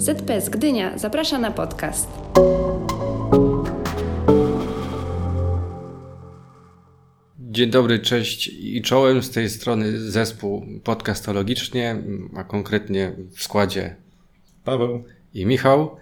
ZPS 0.00 0.48
Gdynia 0.48 0.98
zaprasza 0.98 1.38
na 1.38 1.50
podcast. 1.50 2.08
Dzień 7.38 7.70
dobry, 7.70 7.98
cześć 7.98 8.48
i 8.48 8.82
czołem 8.82 9.22
z 9.22 9.30
tej 9.30 9.50
strony 9.50 9.98
zespół 9.98 10.66
podcastologicznie, 10.84 12.02
a 12.36 12.44
konkretnie 12.44 13.12
w 13.36 13.42
składzie 13.42 13.96
Paweł 14.64 15.04
i 15.34 15.46
Michał. 15.46 15.96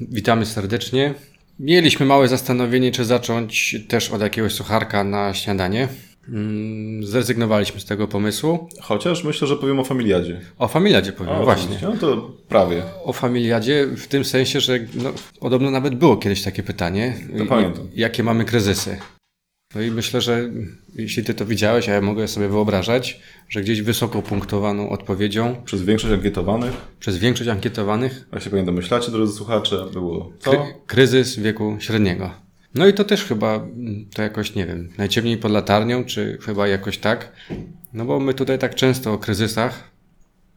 Witamy 0.00 0.46
serdecznie. 0.46 1.14
Mieliśmy 1.58 2.06
małe 2.06 2.28
zastanowienie, 2.28 2.92
czy 2.92 3.04
zacząć 3.04 3.76
też 3.88 4.10
od 4.10 4.20
jakiegoś 4.20 4.52
sucharka 4.52 5.04
na 5.04 5.34
śniadanie. 5.34 5.88
Mm, 6.28 7.04
Zrezygnowaliśmy 7.06 7.80
z 7.80 7.84
tego 7.84 8.08
pomysłu. 8.08 8.68
Chociaż 8.80 9.24
myślę, 9.24 9.48
że 9.48 9.56
powiem 9.56 9.80
o 9.80 9.84
familiadzie. 9.84 10.40
O 10.58 10.68
familiadzie 10.68 11.12
powiem, 11.12 11.32
O, 11.34 11.44
właśnie. 11.44 11.64
oczywiście. 11.64 11.88
No 11.88 11.96
to 11.96 12.30
prawie. 12.48 12.82
O 13.04 13.12
familiadzie 13.12 13.86
w 13.96 14.06
tym 14.06 14.24
sensie, 14.24 14.60
że 14.60 14.78
no, 14.94 15.12
podobno 15.40 15.70
nawet 15.70 15.94
było 15.94 16.16
kiedyś 16.16 16.42
takie 16.42 16.62
pytanie. 16.62 17.14
To 17.38 17.46
pamiętam. 17.46 17.88
Jakie 17.94 18.22
mamy 18.22 18.44
kryzysy? 18.44 18.98
No 19.74 19.80
i 19.82 19.90
myślę, 19.90 20.20
że 20.20 20.50
jeśli 20.94 21.24
ty 21.24 21.34
to 21.34 21.46
widziałeś, 21.46 21.88
a 21.88 21.92
ja 21.92 22.00
mogę 22.00 22.28
sobie 22.28 22.48
wyobrażać, 22.48 23.20
że 23.48 23.60
gdzieś 23.60 23.82
wysoko 23.82 24.22
punktowaną 24.22 24.90
odpowiedzią 24.90 25.56
Przez 25.64 25.82
większość 25.82 26.14
ankietowanych, 26.14 26.72
przez 27.00 27.18
większość 27.18 27.50
ankietowanych 27.50 28.28
jak 28.32 28.42
się 28.42 28.50
pewnie 28.50 28.64
domyślacie, 28.66 29.10
drodzy 29.10 29.32
słuchacze, 29.32 29.76
było 29.92 30.32
co? 30.38 30.50
kry, 30.50 30.60
kryzys 30.86 31.38
wieku 31.38 31.76
średniego. 31.80 32.30
No 32.74 32.86
i 32.86 32.92
to 32.92 33.04
też 33.04 33.24
chyba 33.24 33.54
mm, 33.54 34.06
to 34.14 34.22
jakoś, 34.22 34.54
nie 34.54 34.66
wiem, 34.66 34.88
najciemniej 34.98 35.36
pod 35.36 35.52
latarnią, 35.52 36.04
czy 36.04 36.38
chyba 36.42 36.68
jakoś 36.68 36.98
tak. 36.98 37.32
No 37.92 38.04
bo 38.04 38.20
my 38.20 38.34
tutaj 38.34 38.58
tak 38.58 38.74
często 38.74 39.12
o 39.12 39.18
kryzysach 39.18 39.90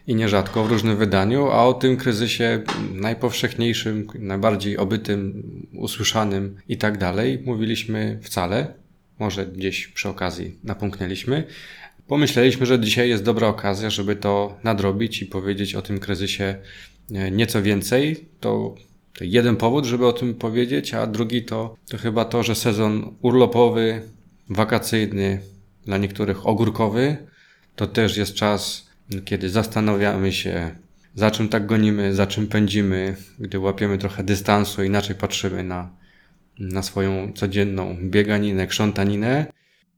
i 0.08 0.16
nierzadko 0.16 0.64
w 0.64 0.72
różnym 0.72 0.98
wydaniu, 0.98 1.48
a 1.52 1.66
o 1.66 1.74
tym 1.74 1.98
kryzysie 1.98 2.62
najpowszechniejszym, 2.94 4.08
najbardziej 4.20 4.78
obytym, 4.78 5.44
usłyszanym 5.74 6.58
i 6.68 6.78
tak 6.78 6.98
dalej 6.98 7.40
mówiliśmy 7.46 8.20
wcale. 8.22 8.74
Może 9.20 9.46
gdzieś 9.46 9.88
przy 9.88 10.10
okazji 10.10 10.58
napomknęliśmy. 10.64 11.44
Pomyśleliśmy, 12.08 12.66
że 12.66 12.80
dzisiaj 12.80 13.10
jest 13.10 13.24
dobra 13.24 13.48
okazja, 13.48 13.90
żeby 13.90 14.16
to 14.16 14.58
nadrobić 14.64 15.22
i 15.22 15.26
powiedzieć 15.26 15.76
o 15.76 15.82
tym 15.82 16.00
kryzysie 16.00 16.56
e, 17.14 17.32
nieco 17.32 17.62
więcej. 17.62 18.26
To, 18.40 18.76
to 19.18 19.24
jeden 19.24 19.56
powód, 19.56 19.86
żeby 19.86 20.08
o 20.08 20.14
tym 20.14 20.34
powiedzieć, 20.34 20.94
a 20.94 21.08
drugi 21.08 21.44
to, 21.44 21.76
to 21.90 21.98
chyba 21.98 22.26
to, 22.26 22.44
że 22.44 22.56
sezon 22.56 23.16
urlopowy, 23.22 24.02
wakacyjny, 24.50 25.42
dla 25.86 25.98
niektórych 25.98 26.48
ogórkowy, 26.48 27.18
to 27.76 27.88
też 27.88 28.18
jest 28.18 28.34
czas, 28.34 28.90
kiedy 29.26 29.50
zastanawiamy 29.50 30.32
się, 30.32 30.76
za 31.16 31.32
czym 31.32 31.50
tak 31.50 31.66
gonimy, 31.66 32.16
za 32.16 32.28
czym 32.28 32.48
pędzimy, 32.48 33.16
gdy 33.40 33.60
łapiemy 33.60 33.98
trochę 33.98 34.24
dystansu, 34.24 34.84
inaczej 34.84 35.16
patrzymy 35.16 35.64
na, 35.64 35.90
na 36.60 36.84
swoją 36.84 37.34
codzienną 37.34 37.98
bieganinę, 38.02 38.68
krzątaninę. 38.68 39.46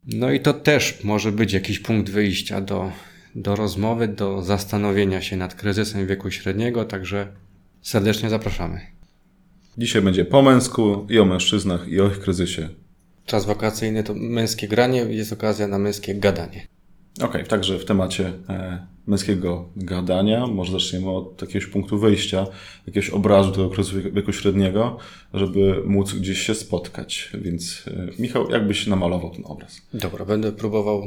No 0.08 0.32
i 0.32 0.40
to 0.40 0.54
też 0.54 1.04
może 1.04 1.32
być 1.32 1.54
jakiś 1.54 1.80
punkt 1.80 2.10
wyjścia 2.10 2.62
do, 2.62 2.92
do 3.36 3.56
rozmowy, 3.56 4.08
do 4.08 4.42
zastanowienia 4.42 5.22
się 5.22 5.38
nad 5.38 5.56
kryzysem 5.56 6.08
wieku 6.08 6.32
średniego, 6.32 6.86
także 6.86 7.28
serdecznie 7.82 8.30
zapraszamy. 8.30 8.97
Dzisiaj 9.78 10.02
będzie 10.02 10.26
po 10.26 10.42
męsku 10.42 11.08
i 11.10 11.20
o 11.20 11.26
mężczyznach 11.26 11.88
i 11.88 12.02
o 12.02 12.08
ich 12.08 12.20
kryzysie. 12.20 12.70
Czas 13.26 13.46
wakacyjny 13.46 14.04
to 14.04 14.14
męskie 14.16 14.68
granie, 14.68 15.00
jest 15.00 15.34
okazja 15.34 15.68
na 15.68 15.80
męskie 15.80 16.16
gadanie. 16.16 16.68
Okej, 17.22 17.46
także 17.46 17.80
w 17.80 17.86
temacie 17.86 18.34
e, 18.50 18.88
męskiego 19.08 19.70
gadania 19.76 20.48
może 20.48 20.72
zaczniemy 20.72 21.10
od 21.10 21.42
jakiegoś 21.42 21.66
punktu 21.68 22.00
wyjścia, 22.00 22.48
jakiegoś 22.88 23.10
obrazu 23.10 23.52
tego 23.52 23.70
kryzysu 23.70 24.12
wieku 24.12 24.34
średniego, 24.34 24.98
żeby 25.34 25.84
móc 25.86 26.14
gdzieś 26.14 26.40
się 26.40 26.56
spotkać. 26.56 27.32
Więc 27.34 27.86
e, 27.88 28.08
Michał, 28.20 28.50
jakbyś 28.50 28.88
namalował 28.88 29.30
ten 29.30 29.46
obraz? 29.46 29.82
Dobra, 29.94 30.26
będę 30.26 30.52
próbował, 30.52 31.04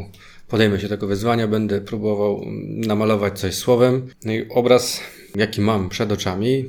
podejmę 0.48 0.80
się 0.80 0.88
tego 0.88 1.06
wyzwania, 1.06 1.48
będę 1.48 1.80
próbował 1.80 2.42
mm, 2.42 2.80
namalować 2.80 3.38
coś 3.38 3.54
słowem. 3.54 4.06
No 4.24 4.32
i 4.32 4.48
obraz, 4.48 5.00
jaki 5.36 5.60
mam 5.60 5.88
przed 5.88 6.12
oczami, 6.12 6.64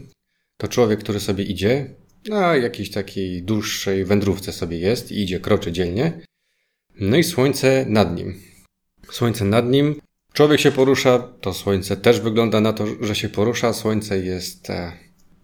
to 0.57 0.67
człowiek, 0.67 0.99
który 0.99 1.19
sobie 1.19 1.43
idzie, 1.43 1.95
na 2.29 2.55
jakiejś 2.55 2.91
takiej 2.91 3.43
dłuższej 3.43 4.05
wędrówce 4.05 4.51
sobie 4.51 4.77
jest 4.77 5.11
i 5.11 5.21
idzie, 5.21 5.39
kroczy 5.39 5.71
dzielnie. 5.71 6.21
No 6.99 7.17
i 7.17 7.23
słońce 7.23 7.85
nad 7.89 8.17
nim. 8.17 8.41
Słońce 9.11 9.45
nad 9.45 9.69
nim. 9.69 10.01
Człowiek 10.33 10.59
się 10.59 10.71
porusza, 10.71 11.19
to 11.41 11.53
słońce 11.53 11.97
też 11.97 12.19
wygląda 12.19 12.61
na 12.61 12.73
to, 12.73 12.85
że 13.01 13.15
się 13.15 13.29
porusza. 13.29 13.73
Słońce 13.73 14.19
jest 14.19 14.69
e, 14.69 14.91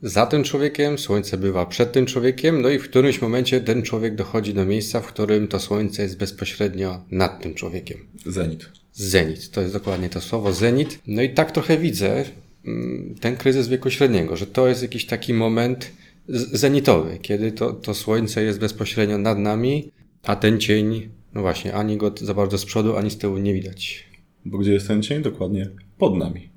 za 0.02 0.26
tym 0.26 0.44
człowiekiem, 0.44 0.98
słońce 0.98 1.38
bywa 1.38 1.66
przed 1.66 1.92
tym 1.92 2.06
człowiekiem, 2.06 2.62
no 2.62 2.70
i 2.70 2.80
w 2.80 2.84
którymś 2.84 3.22
momencie 3.22 3.62
ten 3.62 3.84
człowiek 3.84 4.16
dochodzi 4.16 4.54
do 4.54 4.66
miejsca, 4.66 5.02
w 5.02 5.08
którym 5.08 5.48
to 5.48 5.60
słońce 5.60 6.04
jest 6.04 6.18
bezpośrednio 6.18 7.06
nad 7.12 7.42
tym 7.44 7.54
człowiekiem. 7.54 7.98
Zenit. 8.26 8.66
Zenit, 8.94 9.52
to 9.52 9.62
jest 9.62 9.74
dokładnie 9.74 10.10
to 10.10 10.22
słowo, 10.22 10.54
zenit. 10.54 11.00
No 11.08 11.22
i 11.22 11.30
tak 11.30 11.52
trochę 11.52 11.78
widzę 11.78 12.26
mm, 12.66 13.16
ten 13.22 13.36
kryzys 13.36 13.68
wieku 13.68 13.90
średniego, 13.90 14.36
że 14.36 14.48
to 14.48 14.68
jest 14.68 14.82
jakiś 14.82 15.06
taki 15.06 15.34
moment 15.34 15.92
zenitowy, 16.30 17.18
kiedy 17.22 17.52
to, 17.52 17.74
to 17.74 17.94
słońce 17.94 18.44
jest 18.44 18.60
bezpośrednio 18.60 19.18
nad 19.18 19.38
nami, 19.38 19.92
a 20.24 20.36
ten 20.36 20.60
cień, 20.60 21.10
no 21.34 21.42
właśnie, 21.42 21.74
ani 21.74 21.98
go 21.98 22.12
za 22.22 22.34
bardzo 22.34 22.58
z 22.58 22.66
przodu, 22.66 22.98
ani 22.98 23.12
z 23.12 23.18
tyłu 23.18 23.38
nie 23.38 23.54
widać. 23.54 24.08
Bo 24.46 24.58
gdzie 24.58 24.74
jest 24.74 24.88
ten 24.88 25.04
cień? 25.04 25.22
Dokładnie 25.22 25.70
pod 25.98 26.18
nami. 26.18 26.50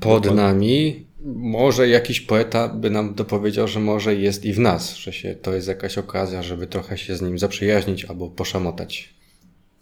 Pod 0.00 0.22
Dokładnie. 0.22 0.42
nami, 0.42 1.06
może 1.34 1.88
jakiś 1.88 2.20
poeta 2.20 2.68
by 2.68 2.90
nam 2.90 3.14
dopowiedział, 3.14 3.68
że 3.68 3.80
może 3.80 4.14
jest 4.14 4.44
i 4.44 4.52
w 4.52 4.58
nas, 4.58 4.96
że 4.96 5.12
się, 5.12 5.34
to 5.34 5.54
jest 5.54 5.68
jakaś 5.68 5.98
okazja, 5.98 6.42
żeby 6.42 6.66
trochę 6.66 6.98
się 6.98 7.16
z 7.16 7.22
nim 7.22 7.38
zaprzyjaźnić 7.38 8.04
albo 8.04 8.30
poszamotać. 8.30 9.14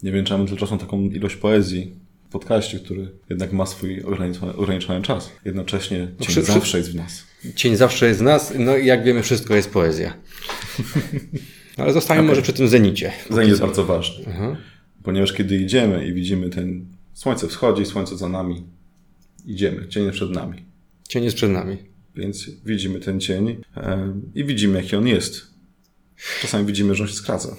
Nie 0.03 0.11
wieńczamy 0.11 0.45
tymczasem 0.45 0.77
taką 0.77 1.01
ilość 1.01 1.35
poezji 1.35 1.95
podcaście, 2.31 2.79
który 2.79 3.11
jednak 3.29 3.53
ma 3.53 3.65
swój 3.65 4.01
ograniczony, 4.01 4.53
ograniczony 4.55 5.01
czas. 5.01 5.31
Jednocześnie 5.45 5.97
cień 5.97 6.15
przy- 6.19 6.41
przy- 6.41 6.53
zawsze 6.53 6.77
jest 6.77 6.91
w 6.91 6.95
nas. 6.95 7.23
Cień 7.55 7.75
zawsze 7.75 8.07
jest 8.07 8.19
w 8.19 8.23
nas, 8.23 8.53
no 8.59 8.77
i 8.77 8.85
jak 8.85 9.03
wiemy, 9.03 9.23
wszystko 9.23 9.55
jest 9.55 9.69
poezja. 9.71 10.13
Ale 11.77 11.93
zostańmy 11.93 12.23
może 12.23 12.41
przy 12.41 12.53
tym 12.53 12.67
zenicie. 12.67 13.11
Zenit 13.29 13.49
jest 13.49 13.61
bardzo 13.61 13.85
ważny, 13.85 14.25
Aha. 14.29 14.57
ponieważ 15.03 15.33
kiedy 15.33 15.57
idziemy 15.57 16.07
i 16.07 16.13
widzimy 16.13 16.49
ten 16.49 16.85
słońce 17.13 17.47
wschodzi, 17.47 17.85
słońce 17.85 18.17
za 18.17 18.29
nami, 18.29 18.63
idziemy, 19.45 19.87
cień 19.87 20.03
jest 20.05 20.15
przed 20.15 20.31
nami. 20.31 20.65
Cień 21.09 21.23
jest 21.23 21.35
przed 21.35 21.51
nami. 21.51 21.77
Więc 22.15 22.49
widzimy 22.65 22.99
ten 22.99 23.19
cień 23.19 23.61
e, 23.77 24.13
i 24.35 24.43
widzimy, 24.45 24.81
jaki 24.81 24.95
on 24.95 25.07
jest. 25.07 25.47
Czasami 26.41 26.65
widzimy, 26.65 26.95
że 26.95 27.03
on 27.03 27.09
się 27.09 27.15
skraca. 27.15 27.55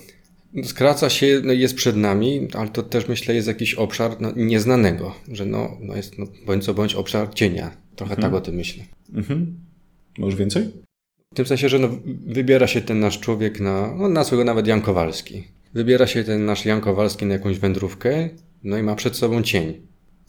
Skraca 0.64 1.10
się, 1.10 1.40
no 1.44 1.52
jest 1.52 1.74
przed 1.74 1.96
nami, 1.96 2.48
ale 2.54 2.68
to 2.68 2.82
też 2.82 3.08
myślę 3.08 3.34
jest 3.34 3.48
jakiś 3.48 3.74
obszar 3.74 4.20
no, 4.20 4.32
nieznanego, 4.36 5.14
że 5.32 5.46
no, 5.46 5.76
no 5.80 5.96
jest 5.96 6.18
no, 6.18 6.26
bądź 6.46 6.64
co 6.64 6.74
bądź 6.74 6.94
obszar 6.94 7.34
cienia. 7.34 7.76
Trochę 7.96 8.16
tak 8.16 8.34
o 8.34 8.40
tym 8.40 8.54
myślę. 8.54 8.84
Mhm. 9.14 9.56
Może 10.18 10.36
więcej? 10.36 10.68
W 11.32 11.36
tym 11.36 11.46
sensie, 11.46 11.68
że 11.68 11.78
no, 11.78 11.88
wybiera 12.26 12.66
się 12.66 12.80
ten 12.80 13.00
nasz 13.00 13.20
człowiek 13.20 13.60
na, 13.60 13.94
no 13.98 14.08
nazwę 14.08 14.36
go 14.36 14.44
nawet 14.44 14.66
Jan 14.66 14.82
Kowalski. 14.82 15.44
Wybiera 15.74 16.06
się 16.06 16.24
ten 16.24 16.44
nasz 16.44 16.64
Jan 16.64 16.80
Kowalski 16.80 17.26
na 17.26 17.34
jakąś 17.34 17.58
wędrówkę, 17.58 18.28
no 18.64 18.78
i 18.78 18.82
ma 18.82 18.94
przed 18.94 19.16
sobą 19.16 19.42
cień. 19.42 19.80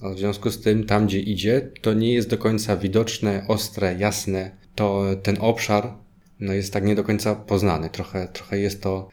A 0.01 0.09
w 0.09 0.19
związku 0.19 0.51
z 0.51 0.61
tym, 0.61 0.83
tam 0.83 1.07
gdzie 1.07 1.19
idzie, 1.19 1.71
to 1.81 1.93
nie 1.93 2.13
jest 2.13 2.29
do 2.29 2.37
końca 2.37 2.77
widoczne, 2.77 3.45
ostre, 3.47 3.95
jasne. 3.99 4.51
To 4.75 5.05
ten 5.23 5.37
obszar, 5.39 5.93
no 6.39 6.53
jest 6.53 6.73
tak 6.73 6.85
nie 6.85 6.95
do 6.95 7.03
końca 7.03 7.35
poznany. 7.35 7.89
Trochę, 7.89 8.27
trochę 8.27 8.59
jest 8.59 8.81
to 8.81 9.09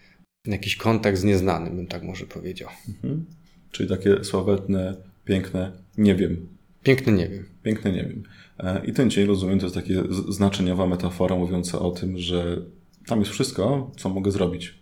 jakiś 0.53 0.77
kontakt 0.77 1.19
z 1.19 1.25
nieznanym, 1.25 1.77
bym 1.77 1.87
tak 1.87 2.03
może 2.03 2.27
powiedział. 2.27 2.69
Mhm. 2.89 3.25
Czyli 3.71 3.89
takie 3.89 4.25
sławetne, 4.25 4.97
piękne, 5.25 5.73
nie 5.99 6.15
wiem. 6.15 6.47
Piękny 6.83 7.13
nie 7.13 7.29
wiem. 7.29 7.45
Piękne 7.63 7.93
nie 7.93 8.03
wiem. 8.03 8.23
E, 8.59 8.87
I 8.87 8.93
ten 8.93 9.11
cień, 9.11 9.27
rozumiem, 9.27 9.59
to 9.59 9.67
jest 9.67 9.75
taka 9.75 9.89
znaczeniowa 10.29 10.87
metafora 10.87 11.37
mówiąca 11.37 11.79
o 11.79 11.91
tym, 11.91 12.19
że 12.19 12.63
tam 13.07 13.19
jest 13.21 13.31
wszystko, 13.31 13.91
co 13.97 14.09
mogę 14.09 14.31
zrobić. 14.31 14.75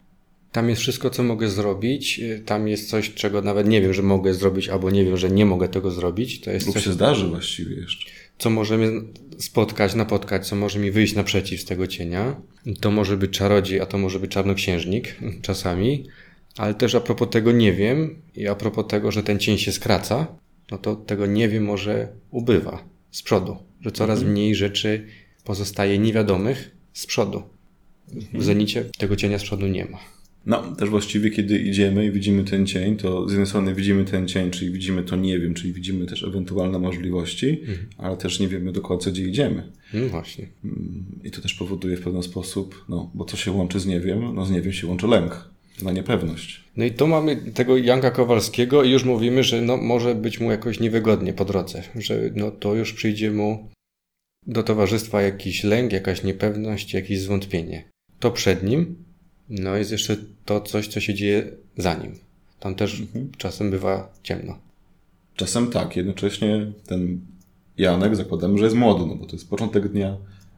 Tam 0.53 0.69
jest 0.69 0.83
wszystko, 0.83 1.11
co 1.11 1.23
mogę 1.23 1.49
zrobić. 1.49 2.21
Y, 2.21 2.43
Tam 2.47 2.69
jest 2.69 2.91
coś, 2.91 3.15
czego 3.15 3.43
nawet 3.43 3.69
nie 3.69 3.81
wiem, 3.81 3.93
że 3.93 4.03
mogę 4.03 4.35
zrobić, 4.35 4.69
albo 4.69 4.91
nie 4.91 5.05
wiem, 5.05 5.17
że 5.17 5.31
nie 5.31 5.47
mogę 5.47 5.69
tego 5.69 5.91
zrobić. 5.91 6.41
To 6.41 6.51
jest 6.51 6.67
Lub 6.67 6.75
coś, 6.75 6.85
się 6.85 6.93
zdarzy 6.93 7.29
właściwie 7.29 7.77
jeszcze. 7.77 8.11
Co 8.39 8.51
może 8.51 8.79
mnie 8.79 9.01
spotkać, 9.39 9.95
napotkać, 9.95 10.49
co 10.49 10.57
może 10.57 10.79
mi 10.79 10.91
wyjść 10.91 11.15
naprzeciw 11.15 11.61
z 11.61 11.65
tego 11.65 11.87
cienia. 11.87 12.41
To 12.81 12.91
może 12.91 13.17
być 13.17 13.31
czarodziej, 13.31 13.81
a 13.81 13.87
to 13.87 13.99
może 13.99 14.21
być 14.21 14.31
czarnoksiężnik 14.31 15.17
czasami. 15.43 16.07
Ale 16.57 16.75
też 16.75 16.95
a 16.95 17.01
propos 17.01 17.29
tego 17.31 17.53
nie 17.53 17.73
wiem 17.73 18.23
i 18.37 18.49
a 18.49 18.55
propos 18.55 18.87
tego, 18.89 19.13
że 19.13 19.23
ten 19.23 19.39
cień 19.39 19.59
się 19.59 19.73
skraca, 19.73 20.27
no 20.71 20.79
to 20.79 20.97
tego 20.97 21.27
nie 21.27 21.49
wiem 21.49 21.65
może 21.65 22.09
ubywa 22.31 22.85
z 23.11 23.23
przodu. 23.23 23.57
Że 23.81 23.93
coraz 23.93 24.23
mniej 24.23 24.55
rzeczy 24.55 25.07
pozostaje 25.45 25.99
niewiadomych 25.99 26.77
z 26.93 27.07
przodu. 27.07 27.43
W 28.35 28.45
zenicie 28.45 28.85
tego 28.99 29.17
cienia 29.17 29.39
z 29.39 29.43
przodu 29.43 29.67
nie 29.67 29.85
ma. 29.85 30.14
No, 30.47 30.77
też 30.77 30.91
właściwie, 30.91 31.31
kiedy 31.31 31.59
idziemy 31.59 32.07
i 32.07 32.11
widzimy 32.11 32.45
ten 32.45 32.67
cień, 32.67 32.97
to 32.97 33.29
z 33.29 33.33
jednej 33.33 33.47
strony 33.47 33.75
widzimy 33.75 34.05
ten 34.05 34.29
cień, 34.29 34.51
czyli 34.51 34.71
widzimy 34.71 35.03
to 35.03 35.17
nie 35.17 35.41
wiem, 35.41 35.55
czyli 35.55 35.73
widzimy 35.73 36.07
też 36.07 36.25
ewentualne 36.25 36.79
możliwości, 36.79 37.61
ale 37.99 38.17
też 38.17 38.41
nie 38.41 38.49
wiemy 38.49 38.73
do 38.73 38.81
końca, 38.81 39.11
gdzie 39.11 39.23
idziemy. 39.23 39.73
No 39.95 40.09
właśnie. 40.09 40.47
I 41.25 41.31
to 41.31 41.41
też 41.41 41.55
powoduje 41.55 41.97
w 41.97 42.01
pewien 42.01 42.23
sposób, 42.23 42.85
no, 42.89 43.11
bo 43.15 43.25
co 43.25 43.37
się 43.37 43.53
łączy 43.53 43.81
z 43.81 43.87
nie 43.87 44.01
wiem? 44.01 44.35
No, 44.35 44.47
z 44.47 44.51
nie 44.51 44.63
wiem 44.63 44.73
się 44.73 44.87
łączy 44.87 45.07
lęk, 45.07 45.51
na 45.83 45.93
niepewność. 45.93 46.65
No 46.77 46.85
i 46.85 46.91
tu 46.91 47.07
mamy 47.07 47.37
tego 47.37 47.77
Janka 47.77 48.11
Kowalskiego 48.11 48.85
i 48.85 48.91
już 48.91 49.05
mówimy, 49.05 49.43
że 49.43 49.63
no, 49.63 49.77
może 49.77 50.15
być 50.15 50.41
mu 50.41 50.51
jakoś 50.51 50.81
niewygodnie 50.81 51.33
po 51.33 51.45
drodze, 51.45 51.83
że 51.97 52.31
no, 52.35 52.51
to 52.51 52.75
już 52.75 52.93
przyjdzie 52.93 53.31
mu 53.31 53.71
do 54.47 54.63
towarzystwa 54.63 55.23
jakiś 55.23 55.65
lęk, 55.65 55.93
jakaś 55.93 56.23
niepewność, 56.23 56.95
jakieś 56.95 57.21
zwątpienie. 57.21 57.85
To 58.19 58.31
przed 58.31 58.63
nim, 58.63 59.04
no 59.49 59.77
jest 59.77 59.93
jeszcze 59.93 60.17
to 60.45 60.61
coś, 60.61 60.89
co 60.89 61.01
się 61.01 61.15
dzieje 61.15 61.51
za 61.77 61.95
nim. 61.95 62.19
Tam 62.61 62.75
też 62.75 63.03
czasem 63.39 63.71
bywa 63.71 64.13
ciemno. 64.23 64.59
Czasem 65.37 65.71
tak, 65.71 65.97
jednocześnie 65.97 66.73
ten 66.87 67.21
Janek 67.79 68.17
zakładamy, 68.17 68.59
że 68.59 68.65
jest 68.65 68.77
młody, 68.77 69.07
no 69.07 69.15
bo 69.17 69.27
to 69.27 69.33
jest 69.33 69.51
początek 69.51 69.89
dnia, 69.89 70.17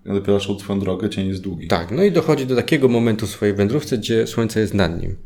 on 0.09 0.15
dopiero 0.15 0.41
szedł 0.41 0.61
swoją 0.61 0.81
drogę, 0.81 1.11
cień 1.11 1.29
jest 1.29 1.43
długi. 1.43 1.69
Tak, 1.69 1.91
no 1.91 2.03
i 2.03 2.13
dochodzi 2.13 2.47
do 2.47 2.57
takiego 2.57 2.89
momentu 2.89 3.27
w 3.27 3.31
swojej 3.31 3.55
wędrówce, 3.55 3.99
gdzie 3.99 4.27
słońce 4.27 4.61
jest 4.61 4.75
nad 4.75 5.03
nim. 5.03 5.17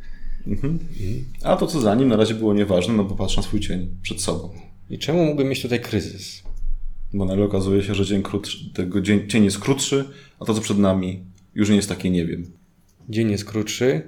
A 1.45 1.57
to, 1.57 1.67
co 1.67 1.81
za 1.81 1.95
nim, 1.95 2.09
na 2.09 2.17
razie 2.17 2.35
było 2.35 2.55
nieważne, 2.55 2.95
no 2.95 3.05
bo 3.05 3.15
patrz 3.15 3.37
na 3.37 3.43
swój 3.43 3.61
cień 3.61 3.97
przed 4.03 4.21
sobą. 4.21 4.51
I 4.91 4.99
czemu 4.99 5.25
mógłby 5.25 5.45
mieć 5.45 5.63
tutaj 5.63 5.81
kryzys? 5.81 6.43
Bo 7.15 7.25
nagle 7.25 7.45
okazuje 7.45 7.83
się, 7.83 7.95
że 7.95 8.05
dzień 8.05 8.23
krótszy, 8.23 8.73
tego 8.75 9.01
dzień, 9.01 9.29
cień 9.29 9.45
jest 9.45 9.59
krótszy, 9.59 10.05
a 10.41 10.45
to, 10.45 10.55
co 10.55 10.61
przed 10.61 10.79
nami, 10.79 11.25
już 11.55 11.69
nie 11.69 11.77
jest 11.77 11.89
takie 11.89 12.11
nie 12.11 12.27
wiem. 12.27 12.60
Dzień 13.11 13.31
jest 13.31 13.45
krótszy, 13.45 14.03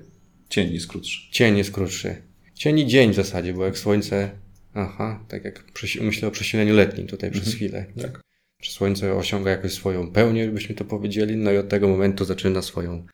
Cień 0.48 0.74
jest 0.74 0.86
krótszy. 0.86 1.30
cień 1.30 1.58
jest 1.58 1.70
krótszy. 1.70 2.16
Cień 2.54 2.78
i 2.78 2.86
dzień 2.86 3.12
w 3.12 3.14
zasadzie, 3.14 3.52
bo 3.54 3.64
jak 3.64 3.78
słońce... 3.78 4.30
Aha, 4.74 5.24
tak 5.28 5.44
jak 5.44 5.64
myślę 6.00 6.28
o 6.28 6.30
przesileniu 6.30 6.74
letnim 6.74 7.06
tutaj 7.06 7.30
przez 7.30 7.54
chwilę. 7.54 7.86
Tak. 8.02 8.20
Że 8.62 8.70
słońce 8.70 9.14
osiąga 9.14 9.50
jakoś 9.50 9.72
swoją 9.72 10.10
pełnię, 10.10 10.48
byśmy 10.48 10.74
to 10.74 10.84
powiedzieli, 10.84 11.36
no 11.36 11.52
i 11.52 11.56
od 11.56 11.68
tego 11.68 11.88
momentu 11.88 12.24
zaczyna 12.24 12.62
swoją 12.62 13.06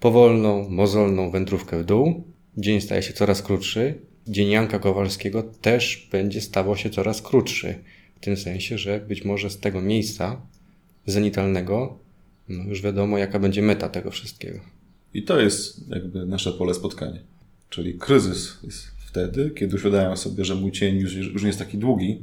powolną, 0.00 0.68
mozolną 0.68 1.30
wędrówkę 1.30 1.78
w 1.78 1.84
dół. 1.84 2.24
Dzień 2.56 2.80
staje 2.80 3.02
się 3.02 3.12
coraz 3.12 3.42
krótszy. 3.42 3.94
Dzień 4.26 4.48
Janka 4.50 4.78
Kowalskiego 4.78 5.42
też 5.42 6.08
będzie 6.12 6.40
stawał 6.40 6.76
się 6.76 6.90
coraz 6.90 7.22
krótszy. 7.22 7.74
W 8.16 8.20
tym 8.20 8.36
sensie, 8.36 8.78
że 8.78 9.00
być 9.00 9.24
może 9.24 9.50
z 9.50 9.60
tego 9.60 9.82
miejsca 9.82 10.42
zenitalnego 11.06 11.98
no 12.48 12.64
już 12.64 12.82
wiadomo, 12.82 13.18
jaka 13.18 13.38
będzie 13.38 13.62
meta 13.62 13.88
tego 13.88 14.10
wszystkiego. 14.10 14.75
I 15.16 15.22
to 15.22 15.40
jest 15.40 15.88
jakby 15.88 16.26
nasze 16.26 16.52
pole 16.52 16.74
spotkania. 16.74 17.20
Czyli 17.70 17.94
kryzys 17.94 18.58
jest 18.64 18.86
wtedy, 19.06 19.50
kiedy 19.50 19.76
uświadamiam 19.76 20.16
sobie, 20.16 20.44
że 20.44 20.54
mój 20.54 20.72
cień 20.72 20.98
już, 20.98 21.14
już 21.14 21.42
nie 21.42 21.46
jest 21.46 21.58
taki 21.58 21.78
długi. 21.78 22.22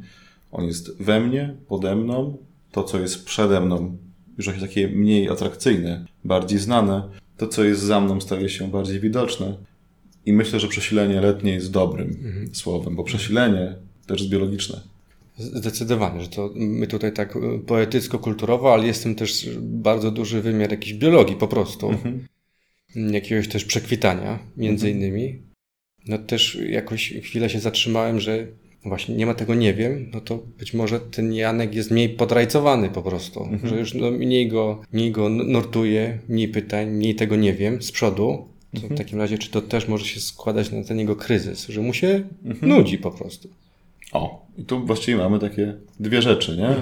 On 0.51 0.66
jest 0.66 0.98
we 0.98 1.19
mnie, 1.19 1.56
pode 1.68 1.95
mną. 1.95 2.38
To, 2.72 2.84
co 2.84 3.00
jest 3.00 3.25
przede 3.25 3.62
mną, 3.62 3.98
już 4.38 4.48
jest 4.48 4.60
takie 4.60 4.88
mniej 4.88 5.30
atrakcyjne, 5.30 6.06
bardziej 6.24 6.60
znane. 6.60 7.10
To, 7.38 7.48
co 7.48 7.63
jest 7.63 7.81
za 7.81 8.01
mną, 8.01 8.22
staje 8.22 8.50
się 8.50 8.72
bardziej 8.72 9.00
widoczne. 9.00 9.57
I 10.25 10.34
myślę, 10.34 10.60
że 10.60 10.68
przesilenie 10.68 11.22
letnie 11.22 11.54
jest 11.54 11.72
dobrym 11.72 12.18
słowem, 12.54 12.96
bo 12.96 13.04
przesilenie 13.04 13.75
też 14.07 14.19
jest 14.19 14.31
biologiczne. 14.31 14.81
Zdecydowanie, 15.38 16.22
że 16.22 16.28
to 16.28 16.50
my 16.56 16.88
tutaj 16.88 17.13
tak 17.13 17.38
poetycko-kulturowo, 17.68 18.74
ale 18.74 18.88
jest 18.88 19.04
tym 19.04 19.16
też 19.16 19.50
bardzo 19.62 20.12
duży 20.12 20.42
wymiar 20.42 20.72
jakiejś 20.72 20.94
biologii 20.94 21.36
po 21.36 21.48
prostu. 21.48 21.92
Jakiegoś 22.95 23.48
też 23.48 23.66
przekwitania, 23.66 24.40
między 24.57 24.92
innymi. 24.92 25.42
No 26.07 26.18
też 26.18 26.57
jakoś 26.69 27.13
chwilę 27.22 27.50
się 27.50 27.60
zatrzymałem, 27.60 28.19
że 28.19 28.48
właśnie 28.86 29.16
nie 29.16 29.25
ma 29.25 29.34
tego 29.34 29.56
nie 29.56 29.74
wiem, 29.74 30.10
no 30.13 30.22
to 30.22 30.38
być 30.60 30.74
może 30.74 31.00
ten 31.00 31.34
Janek 31.34 31.75
jest 31.75 31.92
mniej 31.92 32.10
podrajcowany 32.10 32.90
po 32.90 33.01
prostu, 33.01 33.50
że 33.63 33.80
już 33.80 33.94
no, 33.94 34.12
mniej, 34.12 34.48
go, 34.48 34.81
mniej 34.92 35.12
go 35.12 35.30
nurtuje, 35.30 36.19
mniej 36.30 36.48
pytań, 36.48 36.90
mniej 36.90 37.16
tego 37.16 37.36
nie 37.36 37.54
wiem 37.54 37.81
z 37.81 37.92
przodu. 37.92 38.48
To 38.81 38.88
w 38.88 38.98
takim 38.98 39.19
razie, 39.19 39.38
czy 39.38 39.50
to 39.50 39.62
też 39.62 39.88
może 39.88 40.06
się 40.06 40.19
składać 40.19 40.72
na 40.72 40.84
ten 40.84 41.00
jego 41.00 41.16
kryzys, 41.16 41.68
że 41.68 41.81
mu 41.81 41.94
się 41.94 42.24
nudzi 42.62 42.98
po 42.98 43.12
prostu. 43.12 43.50
O, 44.12 44.46
i 44.57 44.63
tu 44.63 44.86
właściwie 44.86 45.18
mamy 45.18 45.39
takie 45.39 45.74
dwie 46.00 46.22
rzeczy, 46.22 46.57
nie? 46.57 46.75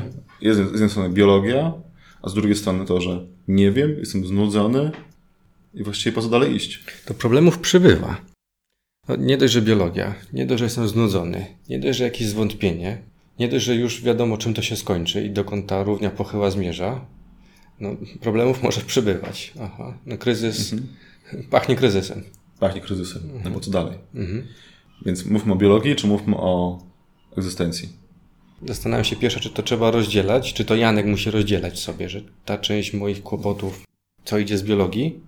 Jest 0.47 0.59
z 0.59 0.71
jednej 0.71 0.89
strony 0.89 1.09
biologia, 1.09 1.73
a 2.21 2.29
z 2.29 2.33
drugiej 2.33 2.55
strony 2.55 2.85
to, 2.85 3.01
że 3.01 3.25
nie 3.47 3.71
wiem, 3.71 3.95
jestem 3.99 4.25
znudzony 4.25 4.91
i 5.73 5.83
właściwie 5.83 6.15
po 6.15 6.21
co 6.21 6.29
dalej 6.29 6.55
iść. 6.55 6.83
to 7.05 7.13
problemów 7.13 7.59
przybywa. 7.59 8.21
No, 9.07 9.15
nie 9.15 9.37
dość, 9.37 9.53
że 9.53 9.61
biologia, 9.61 10.15
nie 10.33 10.45
dość, 10.45 10.59
że 10.59 10.65
jestem 10.65 10.87
znudzony, 10.87 11.45
nie 11.69 11.79
dość, 11.79 11.97
że 11.97 12.03
jakieś 12.03 12.27
zwątpienie, 12.27 13.01
nie 13.39 13.47
dość, 13.47 13.65
że 13.65 13.75
już 13.75 14.01
wiadomo, 14.01 14.37
czym 14.37 14.53
to 14.53 14.61
się 14.61 14.75
skończy 14.75 15.25
i 15.25 15.29
dokąd 15.29 15.67
ta 15.67 15.83
równia 15.83 16.09
pochyła 16.09 16.51
zmierza, 16.51 17.05
no, 17.79 17.95
problemów 18.21 18.63
może 18.63 18.81
przybywać. 18.81 19.53
Aha, 19.61 19.97
no 20.05 20.17
kryzys 20.17 20.75
pachnie 21.49 21.75
kryzysem. 21.75 22.23
Pachnie 22.59 22.81
kryzysem, 22.81 23.21
no 23.43 23.51
bo 23.51 23.59
co 23.59 23.71
dalej? 23.71 23.97
Więc 25.05 25.25
mówmy 25.25 25.53
o 25.53 25.55
biologii, 25.55 25.95
czy 25.95 26.07
mówmy 26.07 26.37
o 26.37 26.83
egzystencji? 27.37 27.89
Zastanawiam 28.67 29.05
się 29.05 29.15
pierwsze, 29.15 29.39
czy 29.39 29.49
to 29.49 29.63
trzeba 29.63 29.91
rozdzielać, 29.91 30.53
czy 30.53 30.65
to 30.65 30.75
Janek 30.75 31.05
musi 31.05 31.31
rozdzielać 31.31 31.79
sobie, 31.79 32.09
że 32.09 32.21
ta 32.45 32.57
część 32.57 32.93
moich 32.93 33.23
kłopotów, 33.23 33.83
co 34.25 34.39
idzie 34.39 34.57
z 34.57 34.63
biologii, 34.63 35.19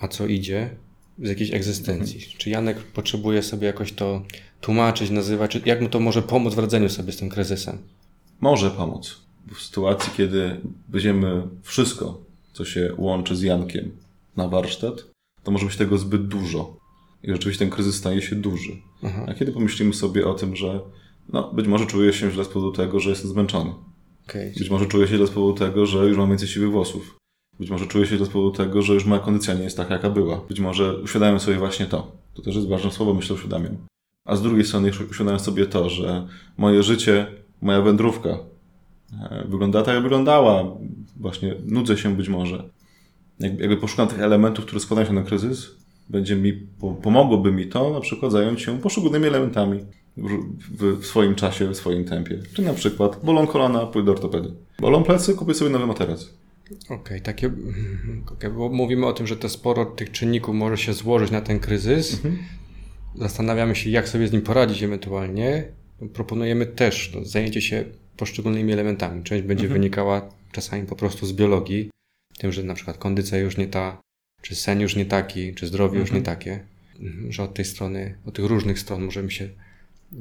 a 0.00 0.08
co 0.08 0.26
idzie 0.26 0.70
z 1.18 1.28
jakiejś 1.28 1.54
egzystencji. 1.54 2.20
Czy 2.38 2.50
Janek 2.50 2.82
potrzebuje 2.82 3.42
sobie 3.42 3.66
jakoś 3.66 3.92
to 3.92 4.22
tłumaczyć, 4.60 5.10
nazywać, 5.10 5.50
czy 5.50 5.62
jak 5.64 5.80
mu 5.80 5.88
to 5.88 6.00
może 6.00 6.22
pomóc 6.22 6.54
w 6.54 6.58
radzeniu 6.58 6.88
sobie 6.88 7.12
z 7.12 7.16
tym 7.16 7.28
kryzysem? 7.28 7.78
Może 8.40 8.70
pomóc. 8.70 9.20
W 9.54 9.62
sytuacji, 9.62 10.12
kiedy 10.16 10.60
weźmiemy 10.88 11.42
wszystko, 11.62 12.20
co 12.52 12.64
się 12.64 12.94
łączy 12.98 13.36
z 13.36 13.42
Jankiem 13.42 13.90
na 14.36 14.48
warsztat, 14.48 14.94
to 15.42 15.50
może 15.50 15.66
być 15.66 15.76
tego 15.76 15.98
zbyt 15.98 16.28
dużo. 16.28 16.76
I 17.22 17.30
rzeczywiście 17.30 17.58
ten 17.58 17.70
kryzys 17.70 17.94
staje 17.94 18.22
się 18.22 18.36
duży. 18.36 18.72
A 19.26 19.34
kiedy 19.34 19.52
pomyślimy 19.52 19.94
sobie 19.94 20.26
o 20.26 20.34
tym, 20.34 20.56
że 20.56 20.80
no, 21.28 21.52
być 21.52 21.66
może 21.66 21.86
czuję 21.86 22.12
się 22.12 22.30
źle 22.30 22.44
z 22.44 22.48
powodu 22.48 22.72
tego, 22.72 23.00
że 23.00 23.10
jestem 23.10 23.30
zmęczony. 23.30 23.70
Okej. 24.28 24.52
Być 24.58 24.70
może 24.70 24.86
czuję 24.86 25.08
się 25.08 25.16
źle 25.16 25.26
z 25.26 25.30
powodu 25.30 25.58
tego, 25.58 25.86
że 25.86 25.98
już 25.98 26.16
mam 26.16 26.28
więcej 26.28 26.48
siwych 26.48 26.70
włosów. 26.70 27.19
Być 27.60 27.70
może 27.70 27.86
czuję 27.86 28.06
się 28.06 28.16
źle 28.16 28.26
z 28.26 28.28
powodu 28.28 28.56
tego, 28.56 28.82
że 28.82 28.94
już 28.94 29.04
moja 29.04 29.20
kondycja 29.20 29.54
nie 29.54 29.62
jest 29.62 29.76
taka, 29.76 29.94
jaka 29.94 30.10
była. 30.10 30.40
Być 30.48 30.60
może 30.60 30.98
uświadamiam 30.98 31.40
sobie 31.40 31.58
właśnie 31.58 31.86
to. 31.86 32.12
To 32.34 32.42
też 32.42 32.54
jest 32.54 32.68
ważne 32.68 32.90
słowo, 32.90 33.14
myślę, 33.14 33.36
uświadamiam. 33.36 33.76
A 34.24 34.36
z 34.36 34.42
drugiej 34.42 34.64
strony 34.64 34.90
uświadamiam 35.10 35.40
sobie 35.40 35.66
to, 35.66 35.88
że 35.88 36.26
moje 36.56 36.82
życie, 36.82 37.26
moja 37.62 37.82
wędrówka 37.82 38.38
e, 39.30 39.44
wygląda 39.48 39.82
tak, 39.82 39.94
jak 39.94 40.02
wyglądała. 40.02 40.64
Właśnie 41.16 41.54
nudzę 41.66 41.96
się 41.98 42.16
być 42.16 42.28
może. 42.28 42.64
Jakby, 43.40 43.76
poszukam 43.76 44.08
tych 44.08 44.20
elementów, 44.20 44.64
które 44.64 44.80
składają 44.80 45.08
się 45.08 45.14
na 45.14 45.22
kryzys, 45.22 45.70
będzie 46.08 46.36
mi, 46.36 46.52
po, 46.52 46.94
pomogłoby 46.94 47.52
mi 47.52 47.66
to 47.66 47.92
na 47.92 48.00
przykład 48.00 48.32
zająć 48.32 48.62
się 48.62 48.78
poszczególnymi 48.78 49.26
elementami 49.26 49.80
w 50.70 51.06
swoim 51.06 51.34
czasie, 51.34 51.68
w 51.68 51.76
swoim 51.76 52.04
tempie. 52.04 52.38
Czy 52.54 52.62
na 52.62 52.74
przykład 52.74 53.20
bolą 53.24 53.46
kolana, 53.46 53.86
pójdę 53.86 54.06
do 54.06 54.12
ortopedy. 54.12 54.52
Bolą 54.78 55.02
plecy, 55.02 55.34
kupię 55.34 55.54
sobie 55.54 55.70
nowy 55.70 55.86
materac. 55.86 56.39
Okej, 56.88 57.20
takie, 57.20 57.50
okej, 58.32 58.50
bo 58.50 58.68
mówimy 58.68 59.06
o 59.06 59.12
tym, 59.12 59.26
że 59.26 59.36
to 59.36 59.48
sporo 59.48 59.84
tych 59.84 60.10
czynników 60.10 60.54
może 60.54 60.78
się 60.78 60.92
złożyć 60.92 61.30
na 61.30 61.40
ten 61.40 61.58
kryzys. 61.60 62.20
Zastanawiamy 63.14 63.76
się, 63.76 63.90
jak 63.90 64.08
sobie 64.08 64.28
z 64.28 64.32
nim 64.32 64.42
poradzić 64.42 64.82
ewentualnie. 64.82 65.64
Proponujemy 66.12 66.66
też 66.66 67.12
no, 67.14 67.24
zajęcie 67.24 67.60
się 67.62 67.84
poszczególnymi 68.16 68.72
elementami. 68.72 69.22
Część 69.24 69.44
będzie 69.44 69.68
wynikała 69.68 70.34
czasami 70.52 70.86
po 70.86 70.96
prostu 70.96 71.26
z 71.26 71.32
biologii, 71.32 71.90
tym, 72.38 72.52
że 72.52 72.62
na 72.62 72.74
przykład 72.74 72.98
kondycja 72.98 73.38
już 73.38 73.56
nie 73.56 73.66
ta, 73.66 74.00
czy 74.42 74.54
sen 74.54 74.80
już 74.80 74.96
nie 74.96 75.06
taki, 75.06 75.54
czy 75.54 75.66
zdrowie 75.66 76.00
już 76.00 76.12
nie 76.12 76.22
takie, 76.22 76.60
Mhm, 77.00 77.32
że 77.32 77.42
od 77.42 77.54
tej 77.54 77.64
strony, 77.64 78.14
od 78.26 78.34
tych 78.34 78.44
różnych 78.44 78.78
stron 78.78 79.04
możemy 79.04 79.30
się 79.30 79.48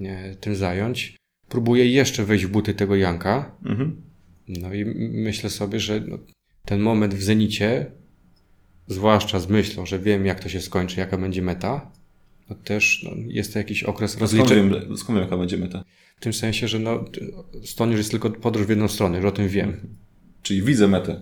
e, 0.04 0.36
tym 0.36 0.56
zająć. 0.56 1.18
Próbuję 1.50 1.86
jeszcze 1.86 2.26
wejść 2.26 2.46
w 2.46 2.50
buty 2.50 2.74
tego 2.74 2.96
Janka, 2.96 3.52
Mhm. 3.66 4.02
no 4.48 4.74
i 4.74 4.86
myślę 5.12 5.50
sobie, 5.50 5.80
że 5.80 6.00
no, 6.08 6.18
ten 6.66 6.80
moment 6.80 7.16
w 7.16 7.24
zenicie, 7.24 7.92
zwłaszcza 8.88 9.40
z 9.40 9.48
myślą, 9.48 9.86
że 9.86 10.00
wiem, 10.00 10.26
jak 10.26 10.40
to 10.40 10.50
się 10.50 10.62
skończy, 10.62 11.00
jaka 11.00 11.18
będzie 11.18 11.42
meta, 11.42 11.92
no 12.50 12.56
też 12.56 13.04
no, 13.04 13.12
jest 13.28 13.54
to 13.54 13.60
jakiś 13.60 13.84
okres 13.84 14.12
Skąd 14.12 14.22
rozliczeń. 14.22 14.70
wiem, 14.72 14.98
skąd 14.98 15.20
wiem, 15.20 15.24
jaka 15.24 15.38
będzie 15.38 15.58
meta? 15.58 15.84
W 16.18 16.22
tym 16.22 16.34
sensie, 16.34 16.68
że 16.68 16.80
no, 16.80 17.06
stąd 17.64 17.92
już 17.92 18.00
jest 18.00 18.12
tylko 18.12 18.30
podróż 18.30 18.66
w 18.66 18.70
jedną 18.70 18.88
stronę, 18.88 19.22
że 19.22 19.28
o 19.28 19.32
tym 19.32 19.48
wiem. 19.48 19.96
Czyli 20.42 20.62
widzę 20.62 20.88
metę. 20.88 21.22